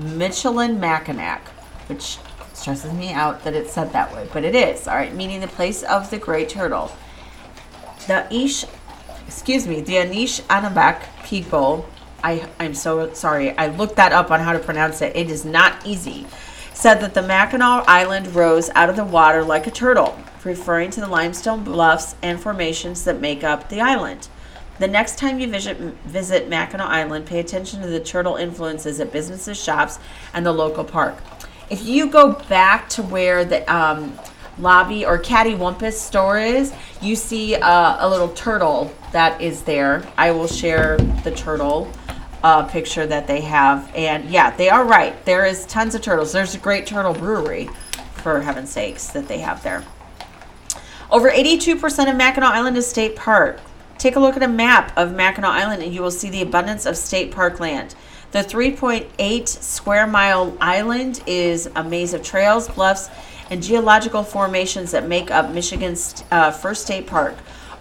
Michilimackinac, 0.00 1.38
which 1.86 2.18
stresses 2.52 2.92
me 2.92 3.12
out 3.12 3.44
that 3.44 3.54
it's 3.54 3.72
said 3.72 3.92
that 3.92 4.12
way, 4.12 4.28
but 4.32 4.42
it 4.42 4.56
is, 4.56 4.88
all 4.88 4.96
right, 4.96 5.14
meaning 5.14 5.38
the 5.38 5.46
place 5.46 5.84
of 5.84 6.10
the 6.10 6.18
great 6.18 6.48
turtle. 6.48 6.90
The 8.08 8.26
Ish, 8.34 8.64
excuse 9.28 9.68
me, 9.68 9.82
the 9.82 9.94
Anishinaabek 9.94 11.26
people 11.26 11.88
I, 12.22 12.48
I'm 12.58 12.74
so 12.74 13.12
sorry. 13.14 13.56
I 13.56 13.68
looked 13.68 13.96
that 13.96 14.12
up 14.12 14.30
on 14.30 14.40
how 14.40 14.52
to 14.52 14.58
pronounce 14.58 15.02
it. 15.02 15.14
It 15.14 15.30
is 15.30 15.44
not 15.44 15.86
easy. 15.86 16.26
Said 16.74 17.00
that 17.00 17.14
the 17.14 17.22
Mackinac 17.22 17.84
Island 17.88 18.34
rose 18.34 18.70
out 18.74 18.88
of 18.88 18.96
the 18.96 19.04
water 19.04 19.42
like 19.42 19.66
a 19.66 19.70
turtle, 19.70 20.18
referring 20.44 20.90
to 20.90 21.00
the 21.00 21.08
limestone 21.08 21.64
bluffs 21.64 22.14
and 22.22 22.40
formations 22.40 23.04
that 23.04 23.20
make 23.20 23.42
up 23.42 23.68
the 23.68 23.80
island. 23.80 24.28
The 24.78 24.86
next 24.86 25.18
time 25.18 25.40
you 25.40 25.48
visit, 25.48 25.76
visit 26.06 26.48
Mackinac 26.48 26.88
Island, 26.88 27.26
pay 27.26 27.40
attention 27.40 27.80
to 27.82 27.88
the 27.88 27.98
turtle 27.98 28.36
influences 28.36 29.00
at 29.00 29.10
businesses, 29.10 29.60
shops, 29.60 29.98
and 30.34 30.46
the 30.46 30.52
local 30.52 30.84
park. 30.84 31.16
If 31.68 31.84
you 31.84 32.08
go 32.08 32.32
back 32.48 32.88
to 32.90 33.02
where 33.02 33.44
the 33.44 33.66
um, 33.72 34.16
lobby 34.58 35.04
or 35.04 35.18
Cattywampus 35.18 35.94
store 35.94 36.38
is, 36.38 36.72
you 37.02 37.16
see 37.16 37.56
uh, 37.56 37.96
a 37.98 38.08
little 38.08 38.28
turtle 38.28 38.94
that 39.12 39.40
is 39.40 39.62
there. 39.62 40.06
I 40.16 40.30
will 40.30 40.46
share 40.46 40.96
the 41.24 41.32
turtle 41.32 41.92
uh, 42.42 42.64
picture 42.66 43.06
that 43.06 43.26
they 43.26 43.40
have. 43.42 43.90
And 43.94 44.28
yeah, 44.30 44.54
they 44.56 44.68
are 44.68 44.84
right. 44.84 45.24
There 45.24 45.44
is 45.44 45.66
tons 45.66 45.94
of 45.94 46.02
turtles. 46.02 46.32
There's 46.32 46.54
a 46.54 46.58
great 46.58 46.86
turtle 46.86 47.14
brewery, 47.14 47.68
for 48.14 48.40
heaven's 48.40 48.70
sakes, 48.70 49.08
that 49.08 49.28
they 49.28 49.38
have 49.38 49.62
there. 49.62 49.84
Over 51.10 51.30
82% 51.30 52.10
of 52.10 52.16
Mackinac 52.16 52.52
Island 52.52 52.76
is 52.76 52.86
state 52.86 53.16
park. 53.16 53.60
Take 53.96 54.16
a 54.16 54.20
look 54.20 54.36
at 54.36 54.42
a 54.42 54.48
map 54.48 54.92
of 54.96 55.14
Mackinac 55.14 55.50
Island 55.50 55.82
and 55.82 55.92
you 55.92 56.02
will 56.02 56.10
see 56.10 56.30
the 56.30 56.42
abundance 56.42 56.86
of 56.86 56.96
state 56.96 57.32
park 57.32 57.58
land. 57.60 57.94
The 58.30 58.40
3.8 58.40 59.48
square 59.48 60.06
mile 60.06 60.56
island 60.60 61.22
is 61.26 61.68
a 61.74 61.82
maze 61.82 62.12
of 62.12 62.22
trails, 62.22 62.68
bluffs, 62.68 63.08
and 63.50 63.62
geological 63.62 64.22
formations 64.22 64.90
that 64.90 65.08
make 65.08 65.30
up 65.30 65.50
Michigan's 65.50 66.22
uh, 66.30 66.50
first 66.50 66.84
state 66.84 67.06
park. 67.06 67.34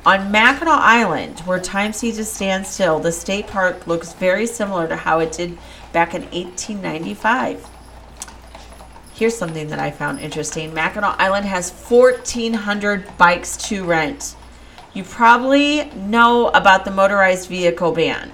On 0.07 0.31
Mackinac 0.31 0.79
Island, 0.79 1.41
where 1.41 1.59
time 1.59 1.91
seems 1.91 2.15
to 2.15 2.23
stand 2.23 2.65
still, 2.65 2.97
the 2.97 3.11
state 3.11 3.45
park 3.45 3.87
looks 3.87 4.13
very 4.13 4.47
similar 4.47 4.87
to 4.87 4.95
how 4.95 5.19
it 5.19 5.33
did 5.33 5.57
back 5.91 6.15
in 6.15 6.21
1895. 6.21 7.67
Here's 9.13 9.37
something 9.37 9.67
that 9.67 9.79
I 9.79 9.91
found 9.91 10.21
interesting 10.21 10.73
Mackinac 10.73 11.19
Island 11.19 11.45
has 11.47 11.73
1,400 11.73 13.17
bikes 13.17 13.57
to 13.67 13.83
rent. 13.83 14.37
You 14.93 15.03
probably 15.03 15.89
know 15.89 16.51
about 16.51 16.85
the 16.85 16.91
motorized 16.91 17.49
vehicle 17.49 17.91
ban, 17.91 18.31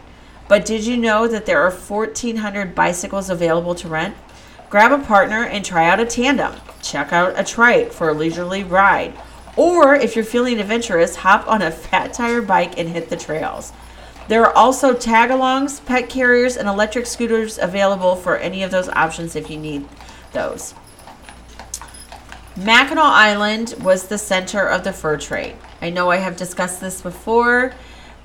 but 0.48 0.68
did 0.68 0.86
you 0.86 0.96
know 0.96 1.28
that 1.28 1.48
there 1.48 1.60
are 1.60 1.72
1,400 1.72 2.76
bicycles 2.76 3.32
available 3.32 3.74
to 3.74 3.88
rent? 3.88 4.16
Grab 4.70 4.92
a 4.92 5.04
partner 5.04 5.46
and 5.46 5.66
try 5.66 5.90
out 5.90 6.00
a 6.00 6.06
tandem. 6.06 6.54
Check 6.84 7.12
out 7.12 7.34
a 7.36 7.44
trike 7.44 7.92
for 7.92 8.10
a 8.10 8.14
leisurely 8.14 8.64
ride 8.64 9.16
or 9.56 9.96
if 9.96 10.16
you're 10.16 10.26
feeling 10.26 10.60
adventurous, 10.60 11.18
hop 11.18 11.48
on 11.48 11.62
a 11.62 11.72
fat 11.72 12.14
tire 12.14 12.42
bike 12.42 12.78
and 12.78 12.90
hit 12.90 13.10
the 13.10 13.18
trails. 13.18 13.72
There 14.28 14.46
are 14.46 14.56
also 14.56 14.94
tag 14.94 15.30
alongs, 15.30 15.86
pet 15.86 16.10
carriers, 16.10 16.56
and 16.56 16.68
electric 16.68 17.06
scooters 17.06 17.58
available 17.58 18.16
for 18.16 18.38
any 18.38 18.64
of 18.64 18.72
those 18.72 18.88
options 18.90 19.36
if 19.36 19.50
you 19.50 19.58
need 19.58 19.88
those. 20.32 20.74
Mackinac 22.56 23.04
Island 23.04 23.76
was 23.82 24.08
the 24.08 24.18
center 24.18 24.68
of 24.68 24.84
the 24.84 24.94
fur 24.94 25.18
trade. 25.18 25.56
I 25.82 25.90
know 25.90 26.10
I 26.10 26.18
have 26.18 26.38
discussed 26.38 26.80
this 26.80 27.02
before, 27.02 27.74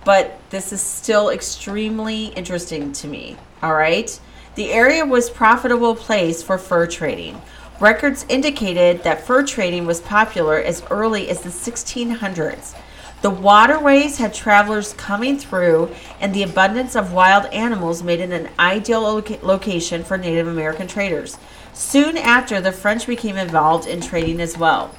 but 0.04 0.38
this 0.50 0.73
is 0.73 0.80
still 0.80 1.30
extremely 1.30 2.26
interesting 2.26 2.92
to 2.92 3.08
me. 3.08 3.37
All 3.62 3.75
right? 3.75 4.18
The 4.54 4.73
area 4.73 5.04
was 5.04 5.28
a 5.28 5.32
profitable 5.32 5.94
place 5.94 6.42
for 6.42 6.58
fur 6.58 6.87
trading. 6.87 7.40
Records 7.80 8.26
indicated 8.28 9.04
that 9.04 9.25
fur 9.25 9.47
trading 9.47 9.87
was 9.87 10.00
popular 10.00 10.56
as 10.56 10.82
early 10.90 11.28
as 11.30 11.42
the 11.42 11.49
1600s. 11.49 12.75
The 13.23 13.30
waterways 13.30 14.18
had 14.18 14.35
travelers 14.35 14.94
coming 14.94 15.38
through, 15.38 15.94
and 16.20 16.35
the 16.35 16.42
abundance 16.42 16.97
of 16.97 17.12
wild 17.12 17.47
animals 17.47 18.02
made 18.02 18.18
it 18.20 18.30
an 18.30 18.49
ideal 18.58 19.02
loca- 19.02 19.38
location 19.42 20.02
for 20.02 20.18
Native 20.18 20.49
American 20.49 20.88
traders. 20.88 21.37
Soon 21.73 22.16
after, 22.16 22.61
the 22.61 22.73
French 22.73 23.06
became 23.06 23.37
involved 23.37 23.87
in 23.87 24.00
trading 24.00 24.40
as 24.40 24.58
well. 24.58 24.92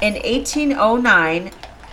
In 0.00 0.14
1809, 0.14 1.50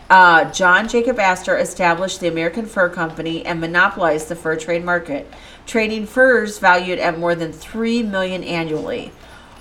uh, 0.10 0.52
John 0.52 0.88
Jacob 0.88 1.20
Astor 1.20 1.58
established 1.58 2.22
the 2.22 2.28
American 2.28 2.66
Fur 2.66 2.90
Company 2.90 3.46
and 3.46 3.60
monopolized 3.60 4.30
the 4.30 4.36
fur 4.36 4.56
trade 4.56 4.86
market, 4.86 5.30
trading 5.66 6.06
furs 6.06 6.60
valued 6.60 7.00
at 7.00 7.18
more 7.18 7.36
than 7.36 7.52
three 7.52 8.04
million 8.04 8.44
annually. 8.44 9.12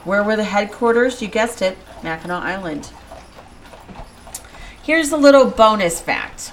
Where 0.04 0.22
were 0.22 0.36
the 0.36 0.44
headquarters? 0.44 1.22
You 1.22 1.28
guessed 1.28 1.62
it, 1.62 1.78
Mackinac 2.02 2.42
Island. 2.42 2.90
Here's 4.82 5.12
a 5.12 5.16
little 5.16 5.50
bonus 5.50 5.98
fact. 6.00 6.52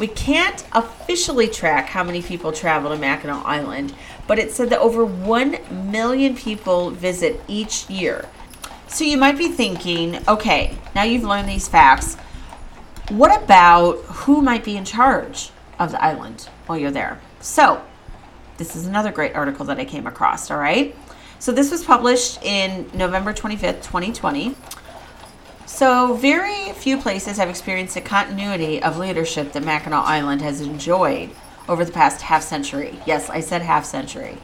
We 0.00 0.06
can't 0.06 0.64
officially 0.72 1.48
track 1.48 1.88
how 1.88 2.02
many 2.02 2.22
people 2.22 2.50
travel 2.50 2.90
to 2.90 2.96
Mackinac 2.96 3.44
Island, 3.44 3.94
but 4.26 4.38
it 4.38 4.52
said 4.52 4.70
that 4.70 4.78
over 4.78 5.04
1 5.04 5.90
million 5.90 6.34
people 6.34 6.90
visit 6.90 7.40
each 7.46 7.90
year. 7.90 8.26
So 8.86 9.04
you 9.04 9.18
might 9.18 9.36
be 9.36 9.48
thinking, 9.48 10.26
okay, 10.26 10.78
now 10.94 11.02
you've 11.02 11.24
learned 11.24 11.48
these 11.48 11.68
facts. 11.68 12.14
What 13.10 13.42
about 13.42 13.96
who 14.04 14.40
might 14.40 14.64
be 14.64 14.78
in 14.78 14.86
charge 14.86 15.50
of 15.78 15.90
the 15.90 16.02
island 16.02 16.48
while 16.66 16.78
you're 16.78 16.90
there? 16.90 17.20
So, 17.40 17.82
this 18.56 18.74
is 18.74 18.86
another 18.86 19.12
great 19.12 19.34
article 19.34 19.66
that 19.66 19.78
I 19.78 19.84
came 19.84 20.06
across, 20.06 20.50
all 20.50 20.58
right? 20.58 20.96
So 21.40 21.52
this 21.52 21.70
was 21.70 21.84
published 21.84 22.42
in 22.42 22.90
November 22.94 23.32
25th, 23.32 23.82
2020. 23.84 24.56
So, 25.66 26.14
very 26.14 26.72
few 26.72 26.96
places 26.96 27.36
have 27.36 27.48
experienced 27.48 27.94
the 27.94 28.00
continuity 28.00 28.82
of 28.82 28.98
leadership 28.98 29.52
that 29.52 29.62
Mackinac 29.62 30.04
Island 30.04 30.42
has 30.42 30.60
enjoyed 30.60 31.30
over 31.68 31.84
the 31.84 31.92
past 31.92 32.22
half 32.22 32.42
century. 32.42 32.98
Yes, 33.06 33.30
I 33.30 33.40
said 33.40 33.62
half 33.62 33.84
century. 33.84 34.38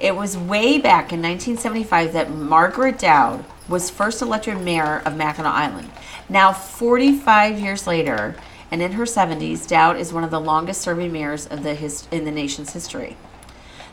It 0.00 0.16
was 0.16 0.36
way 0.36 0.78
back 0.78 1.12
in 1.12 1.22
1975 1.22 2.12
that 2.14 2.30
Margaret 2.30 2.98
Dowd 2.98 3.44
was 3.68 3.88
first 3.90 4.20
elected 4.20 4.60
mayor 4.60 5.02
of 5.04 5.16
Mackinac 5.16 5.54
Island. 5.54 5.90
Now, 6.28 6.52
45 6.52 7.60
years 7.60 7.86
later, 7.86 8.34
and 8.72 8.82
in 8.82 8.92
her 8.92 9.04
70s, 9.04 9.68
Dowd 9.68 9.96
is 9.96 10.12
one 10.12 10.24
of 10.24 10.32
the 10.32 10.40
longest 10.40 10.80
serving 10.80 11.12
mayors 11.12 11.46
of 11.46 11.62
the 11.62 11.74
his, 11.74 12.08
in 12.10 12.24
the 12.24 12.32
nation's 12.32 12.72
history. 12.72 13.16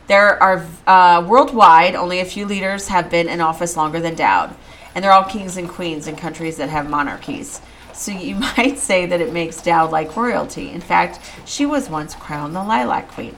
There 0.08 0.42
are 0.42 0.66
uh, 0.86 1.24
worldwide 1.26 1.94
only 1.94 2.20
a 2.20 2.24
few 2.24 2.44
leaders 2.44 2.88
have 2.88 3.08
been 3.10 3.28
in 3.28 3.40
office 3.40 3.76
longer 3.76 4.00
than 4.00 4.14
Dowd, 4.14 4.54
and 4.94 5.04
they're 5.04 5.12
all 5.12 5.24
kings 5.24 5.56
and 5.56 5.68
queens 5.68 6.06
in 6.06 6.16
countries 6.16 6.56
that 6.56 6.68
have 6.68 6.90
monarchies. 6.90 7.60
So 7.92 8.10
you 8.10 8.36
might 8.56 8.78
say 8.78 9.06
that 9.06 9.20
it 9.20 9.32
makes 9.32 9.62
Dowd 9.62 9.90
like 9.90 10.16
royalty. 10.16 10.70
In 10.70 10.80
fact, 10.80 11.20
she 11.44 11.66
was 11.66 11.88
once 11.88 12.14
crowned 12.14 12.54
the 12.54 12.64
Lilac 12.64 13.08
Queen. 13.08 13.36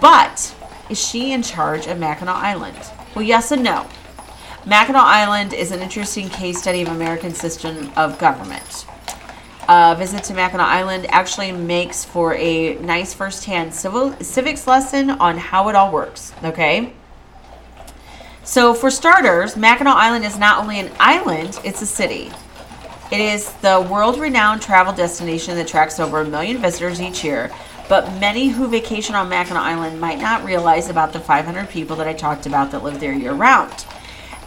But 0.00 0.54
is 0.88 1.04
she 1.04 1.32
in 1.32 1.42
charge 1.42 1.86
of 1.86 1.98
Mackinac 1.98 2.36
Island? 2.36 2.76
Well, 3.14 3.24
yes 3.24 3.50
and 3.50 3.64
no. 3.64 3.88
Mackinac 4.66 5.02
Island 5.02 5.54
is 5.54 5.72
an 5.72 5.80
interesting 5.80 6.28
case 6.28 6.60
study 6.60 6.82
of 6.82 6.88
American 6.88 7.32
system 7.32 7.90
of 7.96 8.18
government. 8.18 8.84
A 9.72 9.94
visit 9.94 10.24
to 10.24 10.34
Mackinac 10.34 10.66
Island 10.66 11.06
actually 11.10 11.52
makes 11.52 12.04
for 12.04 12.34
a 12.34 12.74
nice 12.78 13.14
first-hand 13.14 13.72
civil 13.72 14.12
civics 14.16 14.66
lesson 14.66 15.10
on 15.10 15.38
how 15.38 15.68
it 15.68 15.76
all 15.76 15.92
works. 15.92 16.32
Okay. 16.42 16.92
So, 18.42 18.74
for 18.74 18.90
starters, 18.90 19.56
Mackinac 19.56 19.94
Island 19.94 20.24
is 20.24 20.36
not 20.36 20.58
only 20.60 20.80
an 20.80 20.90
island; 20.98 21.60
it's 21.62 21.82
a 21.82 21.86
city. 21.86 22.32
It 23.12 23.20
is 23.20 23.52
the 23.62 23.86
world-renowned 23.88 24.60
travel 24.60 24.92
destination 24.92 25.54
that 25.54 25.66
attracts 25.66 26.00
over 26.00 26.22
a 26.22 26.24
million 26.24 26.58
visitors 26.58 27.00
each 27.00 27.22
year. 27.22 27.52
But 27.88 28.12
many 28.18 28.48
who 28.48 28.66
vacation 28.66 29.14
on 29.14 29.28
Mackinac 29.28 29.62
Island 29.62 30.00
might 30.00 30.18
not 30.18 30.44
realize 30.44 30.88
about 30.90 31.12
the 31.12 31.20
500 31.20 31.68
people 31.68 31.94
that 31.94 32.08
I 32.08 32.12
talked 32.12 32.46
about 32.46 32.72
that 32.72 32.82
live 32.82 32.98
there 32.98 33.12
year-round. 33.12 33.86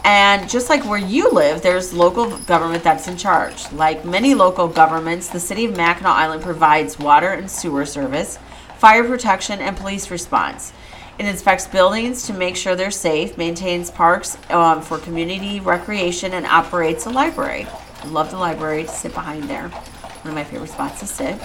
And 0.04 0.50
just 0.50 0.68
like 0.68 0.84
where 0.84 0.98
you 0.98 1.30
live, 1.30 1.62
there's 1.62 1.94
local 1.94 2.36
government 2.40 2.84
that's 2.84 3.08
in 3.08 3.16
charge. 3.16 3.72
Like 3.72 4.04
many 4.04 4.34
local 4.34 4.68
governments, 4.68 5.28
the 5.28 5.40
city 5.40 5.64
of 5.64 5.76
Mackinac 5.76 6.14
Island 6.14 6.42
provides 6.42 6.98
water 6.98 7.30
and 7.30 7.50
sewer 7.50 7.86
service, 7.86 8.38
fire 8.76 9.02
protection, 9.02 9.60
and 9.60 9.74
police 9.74 10.10
response. 10.10 10.74
It 11.18 11.24
inspects 11.24 11.66
buildings 11.66 12.26
to 12.26 12.34
make 12.34 12.54
sure 12.54 12.76
they're 12.76 12.90
safe, 12.90 13.38
maintains 13.38 13.90
parks 13.90 14.36
um, 14.50 14.82
for 14.82 14.98
community 14.98 15.60
recreation, 15.60 16.34
and 16.34 16.44
operates 16.44 17.06
a 17.06 17.10
library. 17.10 17.66
I 18.02 18.06
love 18.08 18.30
the 18.30 18.36
library 18.36 18.82
to 18.82 18.90
sit 18.90 19.14
behind 19.14 19.44
there. 19.44 19.68
One 19.68 20.30
of 20.30 20.34
my 20.34 20.44
favorite 20.44 20.70
spots 20.70 21.00
to 21.00 21.06
sit. 21.06 21.38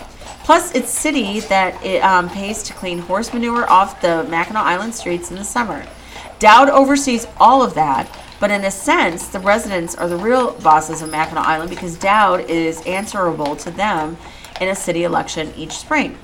Plus, 0.43 0.73
it's 0.75 0.89
city 0.89 1.39
that 1.41 1.81
it 1.85 2.03
um, 2.03 2.29
pays 2.29 2.63
to 2.63 2.73
clean 2.73 2.99
horse 2.99 3.31
manure 3.31 3.69
off 3.69 4.01
the 4.01 4.23
Mackinac 4.23 4.65
Island 4.65 4.95
streets 4.95 5.29
in 5.31 5.37
the 5.37 5.45
summer. 5.45 5.85
Dowd 6.39 6.69
oversees 6.69 7.27
all 7.37 7.61
of 7.61 7.75
that, 7.75 8.09
but 8.39 8.51
in 8.51 8.63
a 8.63 8.71
sense, 8.71 9.27
the 9.27 9.39
residents 9.39 9.95
are 9.95 10.07
the 10.07 10.17
real 10.17 10.53
bosses 10.59 11.01
of 11.01 11.11
Mackinac 11.11 11.45
Island 11.45 11.69
because 11.69 11.97
Dowd 11.97 12.49
is 12.49 12.81
answerable 12.85 13.55
to 13.57 13.71
them 13.71 14.17
in 14.61 14.69
a 14.69 14.75
city 14.75 15.03
election 15.03 15.53
each 15.57 15.73
spring. 15.73 16.17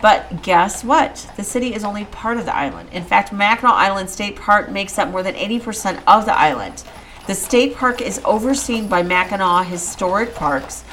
But 0.00 0.42
guess 0.42 0.84
what? 0.84 1.28
The 1.36 1.42
city 1.42 1.74
is 1.74 1.82
only 1.82 2.04
part 2.04 2.36
of 2.36 2.44
the 2.44 2.54
island. 2.54 2.90
In 2.92 3.02
fact, 3.02 3.32
Mackinac 3.32 3.74
Island 3.74 4.08
State 4.08 4.36
Park 4.36 4.70
makes 4.70 4.96
up 4.98 5.08
more 5.08 5.24
than 5.24 5.34
80% 5.34 6.00
of 6.06 6.24
the 6.24 6.38
island. 6.38 6.84
The 7.26 7.34
state 7.34 7.74
park 7.74 8.00
is 8.00 8.20
overseen 8.24 8.88
by 8.88 9.02
Mackinac 9.02 9.66
Historic 9.66 10.34
Parks, 10.34 10.84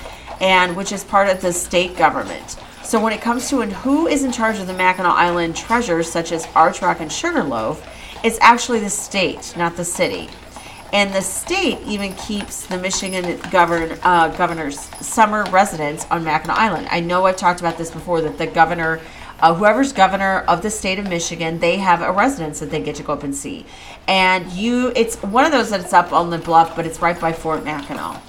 and 0.41 0.75
which 0.75 0.91
is 0.91 1.03
part 1.03 1.29
of 1.29 1.39
the 1.39 1.53
state 1.53 1.95
government. 1.95 2.57
So 2.83 2.99
when 2.99 3.13
it 3.13 3.21
comes 3.21 3.47
to 3.49 3.61
who 3.61 4.07
is 4.07 4.23
in 4.23 4.31
charge 4.31 4.59
of 4.59 4.67
the 4.67 4.73
Mackinac 4.73 5.13
Island 5.15 5.55
treasures, 5.55 6.11
such 6.11 6.31
as 6.31 6.47
Arch 6.55 6.81
Rock 6.81 6.99
and 6.99 7.11
Sugarloaf, 7.11 7.87
it's 8.25 8.39
actually 8.41 8.79
the 8.79 8.89
state, 8.89 9.53
not 9.55 9.77
the 9.77 9.85
city. 9.85 10.27
And 10.91 11.13
the 11.13 11.21
state 11.21 11.77
even 11.85 12.13
keeps 12.15 12.65
the 12.65 12.79
Michigan 12.79 13.39
govern, 13.51 13.99
uh, 14.01 14.29
governor's 14.29 14.79
summer 14.79 15.43
residence 15.51 16.07
on 16.09 16.23
Mackinac 16.23 16.57
Island. 16.57 16.87
I 16.89 17.01
know 17.01 17.27
I've 17.27 17.37
talked 17.37 17.59
about 17.59 17.77
this 17.77 17.91
before 17.91 18.21
that 18.21 18.39
the 18.39 18.47
governor, 18.47 18.99
uh, 19.41 19.53
whoever's 19.53 19.93
governor 19.93 20.39
of 20.47 20.63
the 20.63 20.71
state 20.71 20.97
of 20.97 21.07
Michigan, 21.07 21.59
they 21.59 21.77
have 21.77 22.01
a 22.01 22.11
residence 22.11 22.59
that 22.61 22.71
they 22.71 22.81
get 22.81 22.95
to 22.95 23.03
go 23.03 23.13
up 23.13 23.21
and 23.21 23.35
see. 23.35 23.63
And 24.07 24.51
you, 24.53 24.91
it's 24.95 25.17
one 25.21 25.45
of 25.45 25.51
those 25.51 25.69
that 25.69 25.81
it's 25.81 25.93
up 25.93 26.11
on 26.11 26.31
the 26.31 26.39
bluff, 26.39 26.75
but 26.75 26.87
it's 26.87 27.01
right 27.03 27.19
by 27.19 27.31
Fort 27.31 27.63
Mackinac. 27.63 28.23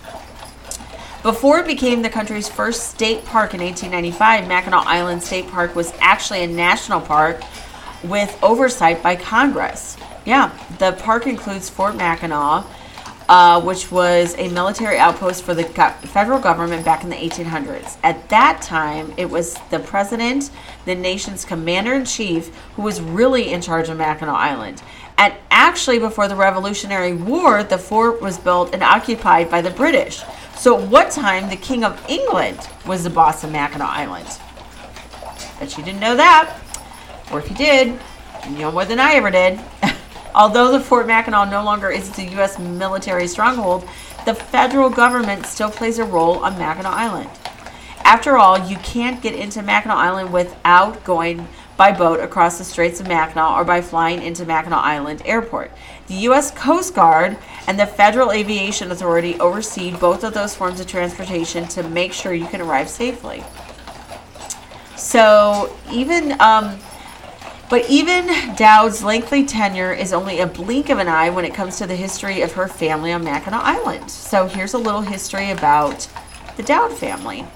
Before 1.22 1.58
it 1.58 1.66
became 1.66 2.02
the 2.02 2.10
country's 2.10 2.50
first 2.50 2.90
state 2.90 3.24
park 3.24 3.54
in 3.54 3.60
1895, 3.60 4.46
Mackinac 4.46 4.86
Island 4.86 5.22
State 5.22 5.48
Park 5.48 5.74
was 5.74 5.92
actually 6.00 6.42
a 6.42 6.46
national 6.46 7.00
park 7.00 7.40
with 8.08 8.38
oversight 8.42 9.02
by 9.02 9.16
Congress. 9.16 9.96
Yeah, 10.24 10.56
the 10.78 10.92
park 10.92 11.26
includes 11.26 11.70
Fort 11.70 11.96
Mackinac, 11.96 12.64
uh, 13.28 13.60
which 13.60 13.90
was 13.90 14.34
a 14.38 14.48
military 14.48 14.98
outpost 14.98 15.44
for 15.44 15.54
the 15.54 15.64
go- 15.64 15.90
federal 16.02 16.38
government 16.38 16.84
back 16.84 17.02
in 17.02 17.10
the 17.10 17.16
1800s. 17.16 17.96
At 18.02 18.28
that 18.28 18.62
time, 18.62 19.12
it 19.16 19.28
was 19.28 19.58
the 19.70 19.78
president, 19.78 20.50
the 20.84 20.94
nation's 20.94 21.44
commander 21.44 21.94
in 21.94 22.04
chief, 22.04 22.54
who 22.74 22.82
was 22.82 23.00
really 23.00 23.52
in 23.52 23.60
charge 23.60 23.88
of 23.88 23.96
Mackinac 23.96 24.34
Island. 24.34 24.82
And 25.18 25.34
actually, 25.50 25.98
before 25.98 26.28
the 26.28 26.36
Revolutionary 26.36 27.14
War, 27.14 27.62
the 27.62 27.78
fort 27.78 28.20
was 28.20 28.38
built 28.38 28.74
and 28.74 28.82
occupied 28.82 29.50
by 29.50 29.62
the 29.62 29.70
British. 29.70 30.22
So, 30.56 30.78
at 30.78 30.88
what 30.88 31.10
time 31.10 31.48
the 31.48 31.56
King 31.56 31.84
of 31.84 32.04
England 32.08 32.68
was 32.86 33.02
the 33.04 33.10
boss 33.10 33.42
of 33.42 33.50
Mackinac 33.50 33.88
Island? 33.88 34.28
Bet 35.58 35.78
you 35.78 35.84
didn't 35.84 36.00
know 36.00 36.16
that. 36.16 36.54
Or 37.32 37.40
if 37.40 37.50
you 37.50 37.56
did, 37.56 37.98
you 38.48 38.58
know 38.58 38.72
more 38.72 38.84
than 38.84 39.00
I 39.00 39.14
ever 39.14 39.30
did. 39.30 39.60
Although 40.34 40.70
the 40.70 40.80
Fort 40.80 41.06
Mackinac 41.06 41.50
no 41.50 41.64
longer 41.64 41.90
is 41.90 42.16
a 42.18 42.24
U.S. 42.32 42.58
military 42.58 43.26
stronghold, 43.26 43.88
the 44.26 44.34
federal 44.34 44.90
government 44.90 45.46
still 45.46 45.70
plays 45.70 45.98
a 45.98 46.04
role 46.04 46.44
on 46.44 46.58
Mackinac 46.58 46.92
Island. 46.92 47.30
After 48.04 48.36
all, 48.36 48.58
you 48.68 48.76
can't 48.78 49.20
get 49.20 49.34
into 49.34 49.62
Mackinac 49.62 49.96
Island 49.96 50.32
without 50.32 51.02
going 51.04 51.48
by 51.76 51.92
boat 51.92 52.20
across 52.20 52.58
the 52.58 52.64
Straits 52.64 53.00
of 53.00 53.08
Mackinac 53.08 53.50
or 53.58 53.64
by 53.64 53.80
flying 53.80 54.22
into 54.22 54.44
Mackinac 54.44 54.78
Island 54.78 55.22
Airport. 55.24 55.72
The 56.06 56.14
U.S. 56.14 56.50
Coast 56.50 56.94
Guard 56.94 57.36
and 57.66 57.78
the 57.78 57.86
Federal 57.86 58.32
Aviation 58.32 58.90
Authority 58.90 59.38
oversee 59.40 59.90
both 59.90 60.22
of 60.22 60.34
those 60.34 60.54
forms 60.54 60.80
of 60.80 60.86
transportation 60.86 61.66
to 61.68 61.82
make 61.82 62.12
sure 62.12 62.32
you 62.32 62.46
can 62.46 62.60
arrive 62.60 62.88
safely. 62.88 63.42
So, 64.96 65.76
even 65.90 66.40
um, 66.40 66.78
but 67.68 67.88
even 67.90 68.54
Dowd's 68.54 69.02
lengthy 69.02 69.44
tenure 69.44 69.92
is 69.92 70.12
only 70.12 70.40
a 70.40 70.46
blink 70.46 70.88
of 70.88 70.98
an 70.98 71.08
eye 71.08 71.30
when 71.30 71.44
it 71.44 71.54
comes 71.54 71.78
to 71.78 71.86
the 71.86 71.96
history 71.96 72.42
of 72.42 72.52
her 72.52 72.68
family 72.68 73.12
on 73.12 73.24
Mackinac 73.24 73.62
Island. 73.62 74.10
So 74.10 74.46
here's 74.46 74.74
a 74.74 74.78
little 74.78 75.00
history 75.00 75.50
about 75.50 76.08
the 76.56 76.62
Dowd 76.62 76.92
family. 76.92 77.46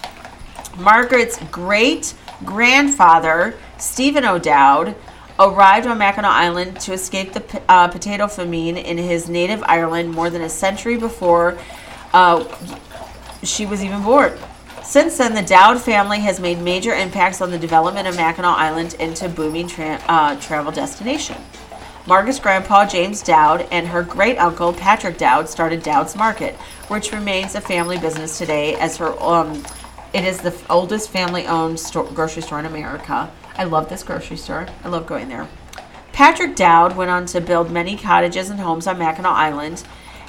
Margaret's 0.79 1.39
great 1.51 2.15
grandfather, 2.45 3.57
Stephen 3.79 4.25
O'Dowd, 4.25 4.97
arrived 5.39 5.87
on 5.87 5.99
Mackinac 5.99 6.31
Island 6.31 6.81
to 6.81 6.93
escape 6.93 7.33
the 7.33 7.63
uh, 7.69 7.89
potato 7.89 8.27
famine 8.27 8.77
in 8.77 8.99
his 8.99 9.29
native 9.29 9.63
Ireland 9.63 10.11
more 10.11 10.29
than 10.29 10.43
a 10.43 10.49
century 10.49 10.97
before 10.97 11.59
uh, 12.13 12.45
she 13.43 13.65
was 13.65 13.83
even 13.83 14.03
born. 14.03 14.33
Since 14.85 15.19
then, 15.19 15.35
the 15.35 15.43
Dowd 15.43 15.81
family 15.81 16.19
has 16.21 16.41
made 16.41 16.59
major 16.59 16.95
impacts 16.95 17.41
on 17.41 17.51
the 17.51 17.59
development 17.59 18.09
of 18.09 18.17
Mackinac 18.17 18.59
Island 18.59 18.95
into 18.95 19.27
a 19.27 19.29
booming 19.29 19.69
tra- 19.69 20.03
uh, 20.09 20.37
travel 20.41 20.73
destination. 20.73 21.37
Margaret's 22.07 22.41
grandpa, 22.41 22.87
James 22.87 23.23
Dowd, 23.23 23.69
and 23.71 23.87
her 23.87 24.03
great 24.03 24.39
uncle, 24.39 24.73
Patrick 24.73 25.19
Dowd, 25.19 25.49
started 25.49 25.83
Dowd's 25.83 26.17
Market, 26.17 26.55
which 26.89 27.13
remains 27.13 27.55
a 27.55 27.61
family 27.61 27.99
business 27.99 28.39
today 28.39 28.75
as 28.77 28.97
her. 28.97 29.13
Um, 29.23 29.63
it 30.13 30.25
is 30.25 30.41
the 30.41 30.59
oldest 30.69 31.11
family 31.11 31.47
owned 31.47 31.81
grocery 32.15 32.43
store 32.43 32.59
in 32.59 32.67
America. 32.67 33.31
I 33.57 33.65
love 33.65 33.89
this 33.89 34.03
grocery 34.03 34.39
store. 34.39 34.67
I 34.83 34.89
love 34.89 35.07
going 35.07 35.29
there. 35.29 35.47
Patrick 36.13 36.57
Dowd 36.57 36.97
went 36.97 37.11
on 37.11 37.27
to 37.27 37.41
build 37.41 37.71
many 37.71 37.97
cottages 37.97 38.51
and 38.51 38.59
homes 38.59 38.87
on 38.87 38.99
Mackinac 38.99 39.33
Island 39.33 39.85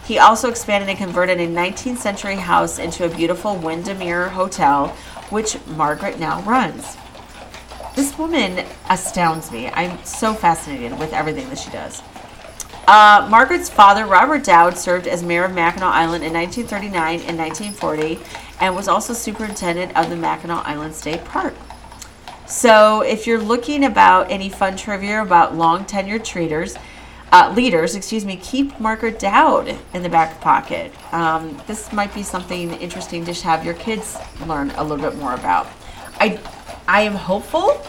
he 0.05 0.17
also 0.17 0.49
expanded 0.49 0.89
and 0.89 0.97
converted 0.97 1.39
a 1.39 1.47
19th 1.47 1.97
century 1.97 2.35
house 2.35 2.79
into 2.79 3.05
a 3.05 3.09
beautiful 3.09 3.55
Windermere 3.55 4.29
Hotel, 4.29 4.87
which 5.29 5.57
Margaret 5.67 6.19
now 6.19 6.41
runs. 6.41 6.97
This 7.95 8.17
woman 8.17 8.65
astounds 8.89 9.51
me. 9.51 9.67
I'm 9.69 10.03
so 10.03 10.33
fascinated 10.33 10.97
with 10.97 11.13
everything 11.13 11.49
that 11.49 11.59
she 11.59 11.69
does. 11.71 12.01
Uh, 12.87 13.27
Margaret's 13.29 13.69
father, 13.69 14.05
Robert 14.05 14.43
Dowd, 14.43 14.77
served 14.77 15.07
as 15.07 15.23
mayor 15.23 15.45
of 15.45 15.53
Mackinac 15.53 15.93
Island 15.93 16.23
in 16.23 16.33
1939 16.33 17.21
and 17.27 17.37
1940 17.37 18.19
and 18.59 18.75
was 18.75 18.87
also 18.87 19.13
superintendent 19.13 19.95
of 19.95 20.09
the 20.09 20.15
Mackinac 20.15 20.65
Island 20.65 20.95
State 20.95 21.23
Park. 21.25 21.53
So, 22.47 23.01
if 23.01 23.27
you're 23.27 23.39
looking 23.39 23.85
about 23.85 24.29
any 24.29 24.49
fun 24.49 24.75
trivia 24.75 25.21
about 25.21 25.55
long 25.55 25.85
tenured 25.85 26.25
treaters, 26.25 26.75
uh, 27.31 27.53
leaders, 27.55 27.95
excuse 27.95 28.25
me, 28.25 28.35
keep 28.37 28.77
Margaret 28.79 29.19
Dowd 29.19 29.77
in 29.93 30.03
the 30.03 30.09
back 30.09 30.41
pocket. 30.41 30.91
Um, 31.13 31.61
this 31.65 31.93
might 31.93 32.13
be 32.13 32.23
something 32.23 32.73
interesting 32.73 33.23
to 33.25 33.33
have 33.33 33.63
your 33.63 33.75
kids 33.75 34.17
learn 34.45 34.71
a 34.71 34.83
little 34.83 35.09
bit 35.09 35.17
more 35.17 35.33
about. 35.33 35.67
I, 36.19 36.39
I 36.87 37.01
am 37.01 37.15
hopeful. 37.15 37.81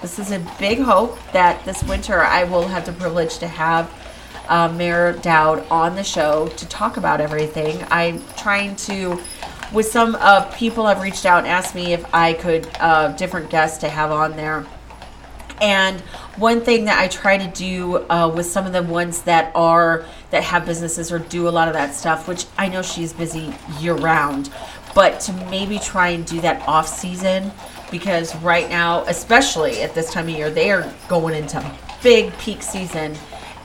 This 0.00 0.20
is 0.20 0.30
a 0.30 0.38
big 0.60 0.78
hope 0.78 1.18
that 1.32 1.64
this 1.64 1.82
winter 1.82 2.20
I 2.20 2.44
will 2.44 2.68
have 2.68 2.86
the 2.86 2.92
privilege 2.92 3.38
to 3.38 3.48
have 3.48 3.92
uh, 4.48 4.68
Mayor 4.68 5.12
Dowd 5.12 5.66
on 5.70 5.96
the 5.96 6.04
show 6.04 6.48
to 6.48 6.68
talk 6.68 6.96
about 6.96 7.20
everything. 7.20 7.84
I'm 7.90 8.22
trying 8.36 8.76
to, 8.76 9.20
with 9.72 9.86
some 9.86 10.16
uh, 10.20 10.50
people 10.52 10.86
have 10.86 11.02
reached 11.02 11.26
out 11.26 11.38
and 11.38 11.48
asked 11.48 11.74
me 11.74 11.92
if 11.92 12.14
I 12.14 12.32
could, 12.34 12.68
uh, 12.78 13.08
different 13.16 13.50
guests 13.50 13.78
to 13.78 13.88
have 13.88 14.12
on 14.12 14.36
there. 14.36 14.64
And 15.60 16.00
one 16.36 16.60
thing 16.60 16.84
that 16.84 16.98
I 17.00 17.08
try 17.08 17.36
to 17.36 17.48
do 17.48 18.08
uh, 18.08 18.32
with 18.34 18.46
some 18.46 18.66
of 18.66 18.72
the 18.72 18.82
ones 18.82 19.22
that 19.22 19.52
are 19.54 20.04
that 20.30 20.44
have 20.44 20.66
businesses 20.66 21.10
or 21.10 21.18
do 21.18 21.48
a 21.48 21.50
lot 21.50 21.68
of 21.68 21.74
that 21.74 21.94
stuff, 21.94 22.28
which 22.28 22.46
I 22.56 22.68
know 22.68 22.82
she's 22.82 23.12
busy 23.12 23.54
year 23.80 23.94
round, 23.94 24.50
but 24.94 25.20
to 25.20 25.32
maybe 25.50 25.78
try 25.78 26.08
and 26.08 26.24
do 26.26 26.40
that 26.40 26.66
off 26.68 26.88
season 26.88 27.50
because 27.90 28.36
right 28.36 28.68
now, 28.68 29.04
especially 29.04 29.82
at 29.82 29.94
this 29.94 30.12
time 30.12 30.28
of 30.28 30.34
year, 30.34 30.50
they 30.50 30.70
are 30.70 30.92
going 31.08 31.34
into 31.34 31.64
big 32.02 32.36
peak 32.38 32.62
season. 32.62 33.16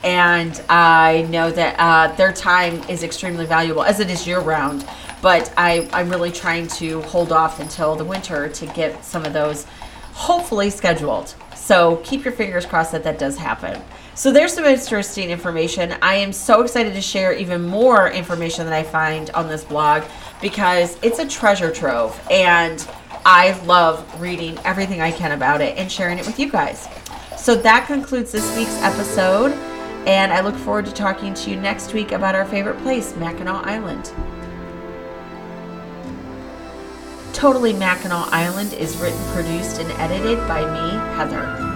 And 0.02 0.62
I 0.68 1.22
know 1.30 1.50
that 1.50 1.76
uh, 1.78 2.14
their 2.16 2.32
time 2.32 2.82
is 2.88 3.02
extremely 3.02 3.46
valuable, 3.46 3.82
as 3.82 4.00
it 4.00 4.10
is 4.10 4.26
year 4.26 4.40
round. 4.40 4.86
But 5.22 5.52
I, 5.56 5.88
I'm 5.92 6.10
really 6.10 6.30
trying 6.30 6.68
to 6.68 7.00
hold 7.02 7.32
off 7.32 7.58
until 7.58 7.96
the 7.96 8.04
winter 8.04 8.48
to 8.48 8.66
get 8.66 9.02
some 9.04 9.24
of 9.24 9.32
those 9.32 9.66
hopefully 10.12 10.68
scheduled. 10.70 11.34
So 11.64 11.96
keep 12.04 12.24
your 12.24 12.32
fingers 12.34 12.66
crossed 12.66 12.92
that 12.92 13.04
that 13.04 13.18
does 13.18 13.38
happen. 13.38 13.80
So 14.14 14.30
there's 14.30 14.52
some 14.52 14.66
interesting 14.66 15.30
information. 15.30 15.94
I 16.02 16.16
am 16.16 16.30
so 16.30 16.60
excited 16.60 16.92
to 16.92 17.00
share 17.00 17.32
even 17.32 17.62
more 17.62 18.10
information 18.10 18.66
that 18.66 18.74
I 18.74 18.82
find 18.82 19.30
on 19.30 19.48
this 19.48 19.64
blog 19.64 20.02
because 20.42 20.98
it's 21.00 21.20
a 21.20 21.26
treasure 21.26 21.70
trove 21.72 22.20
and 22.30 22.86
I 23.24 23.58
love 23.64 24.20
reading 24.20 24.58
everything 24.66 25.00
I 25.00 25.10
can 25.10 25.32
about 25.32 25.62
it 25.62 25.78
and 25.78 25.90
sharing 25.90 26.18
it 26.18 26.26
with 26.26 26.38
you 26.38 26.50
guys. 26.50 26.86
So 27.38 27.54
that 27.54 27.86
concludes 27.86 28.30
this 28.30 28.54
week's 28.54 28.76
episode, 28.82 29.52
and 30.06 30.34
I 30.34 30.40
look 30.40 30.56
forward 30.56 30.84
to 30.84 30.92
talking 30.92 31.32
to 31.32 31.50
you 31.50 31.56
next 31.56 31.94
week 31.94 32.12
about 32.12 32.34
our 32.34 32.44
favorite 32.44 32.76
place, 32.82 33.16
Mackinac 33.16 33.66
Island. 33.66 34.12
Totally 37.44 37.74
Mackinac 37.74 38.32
Island 38.32 38.72
is 38.72 38.96
written, 38.96 39.22
produced, 39.34 39.78
and 39.78 39.90
edited 40.00 40.38
by 40.48 40.62
me, 40.64 40.96
Heather. 41.14 41.73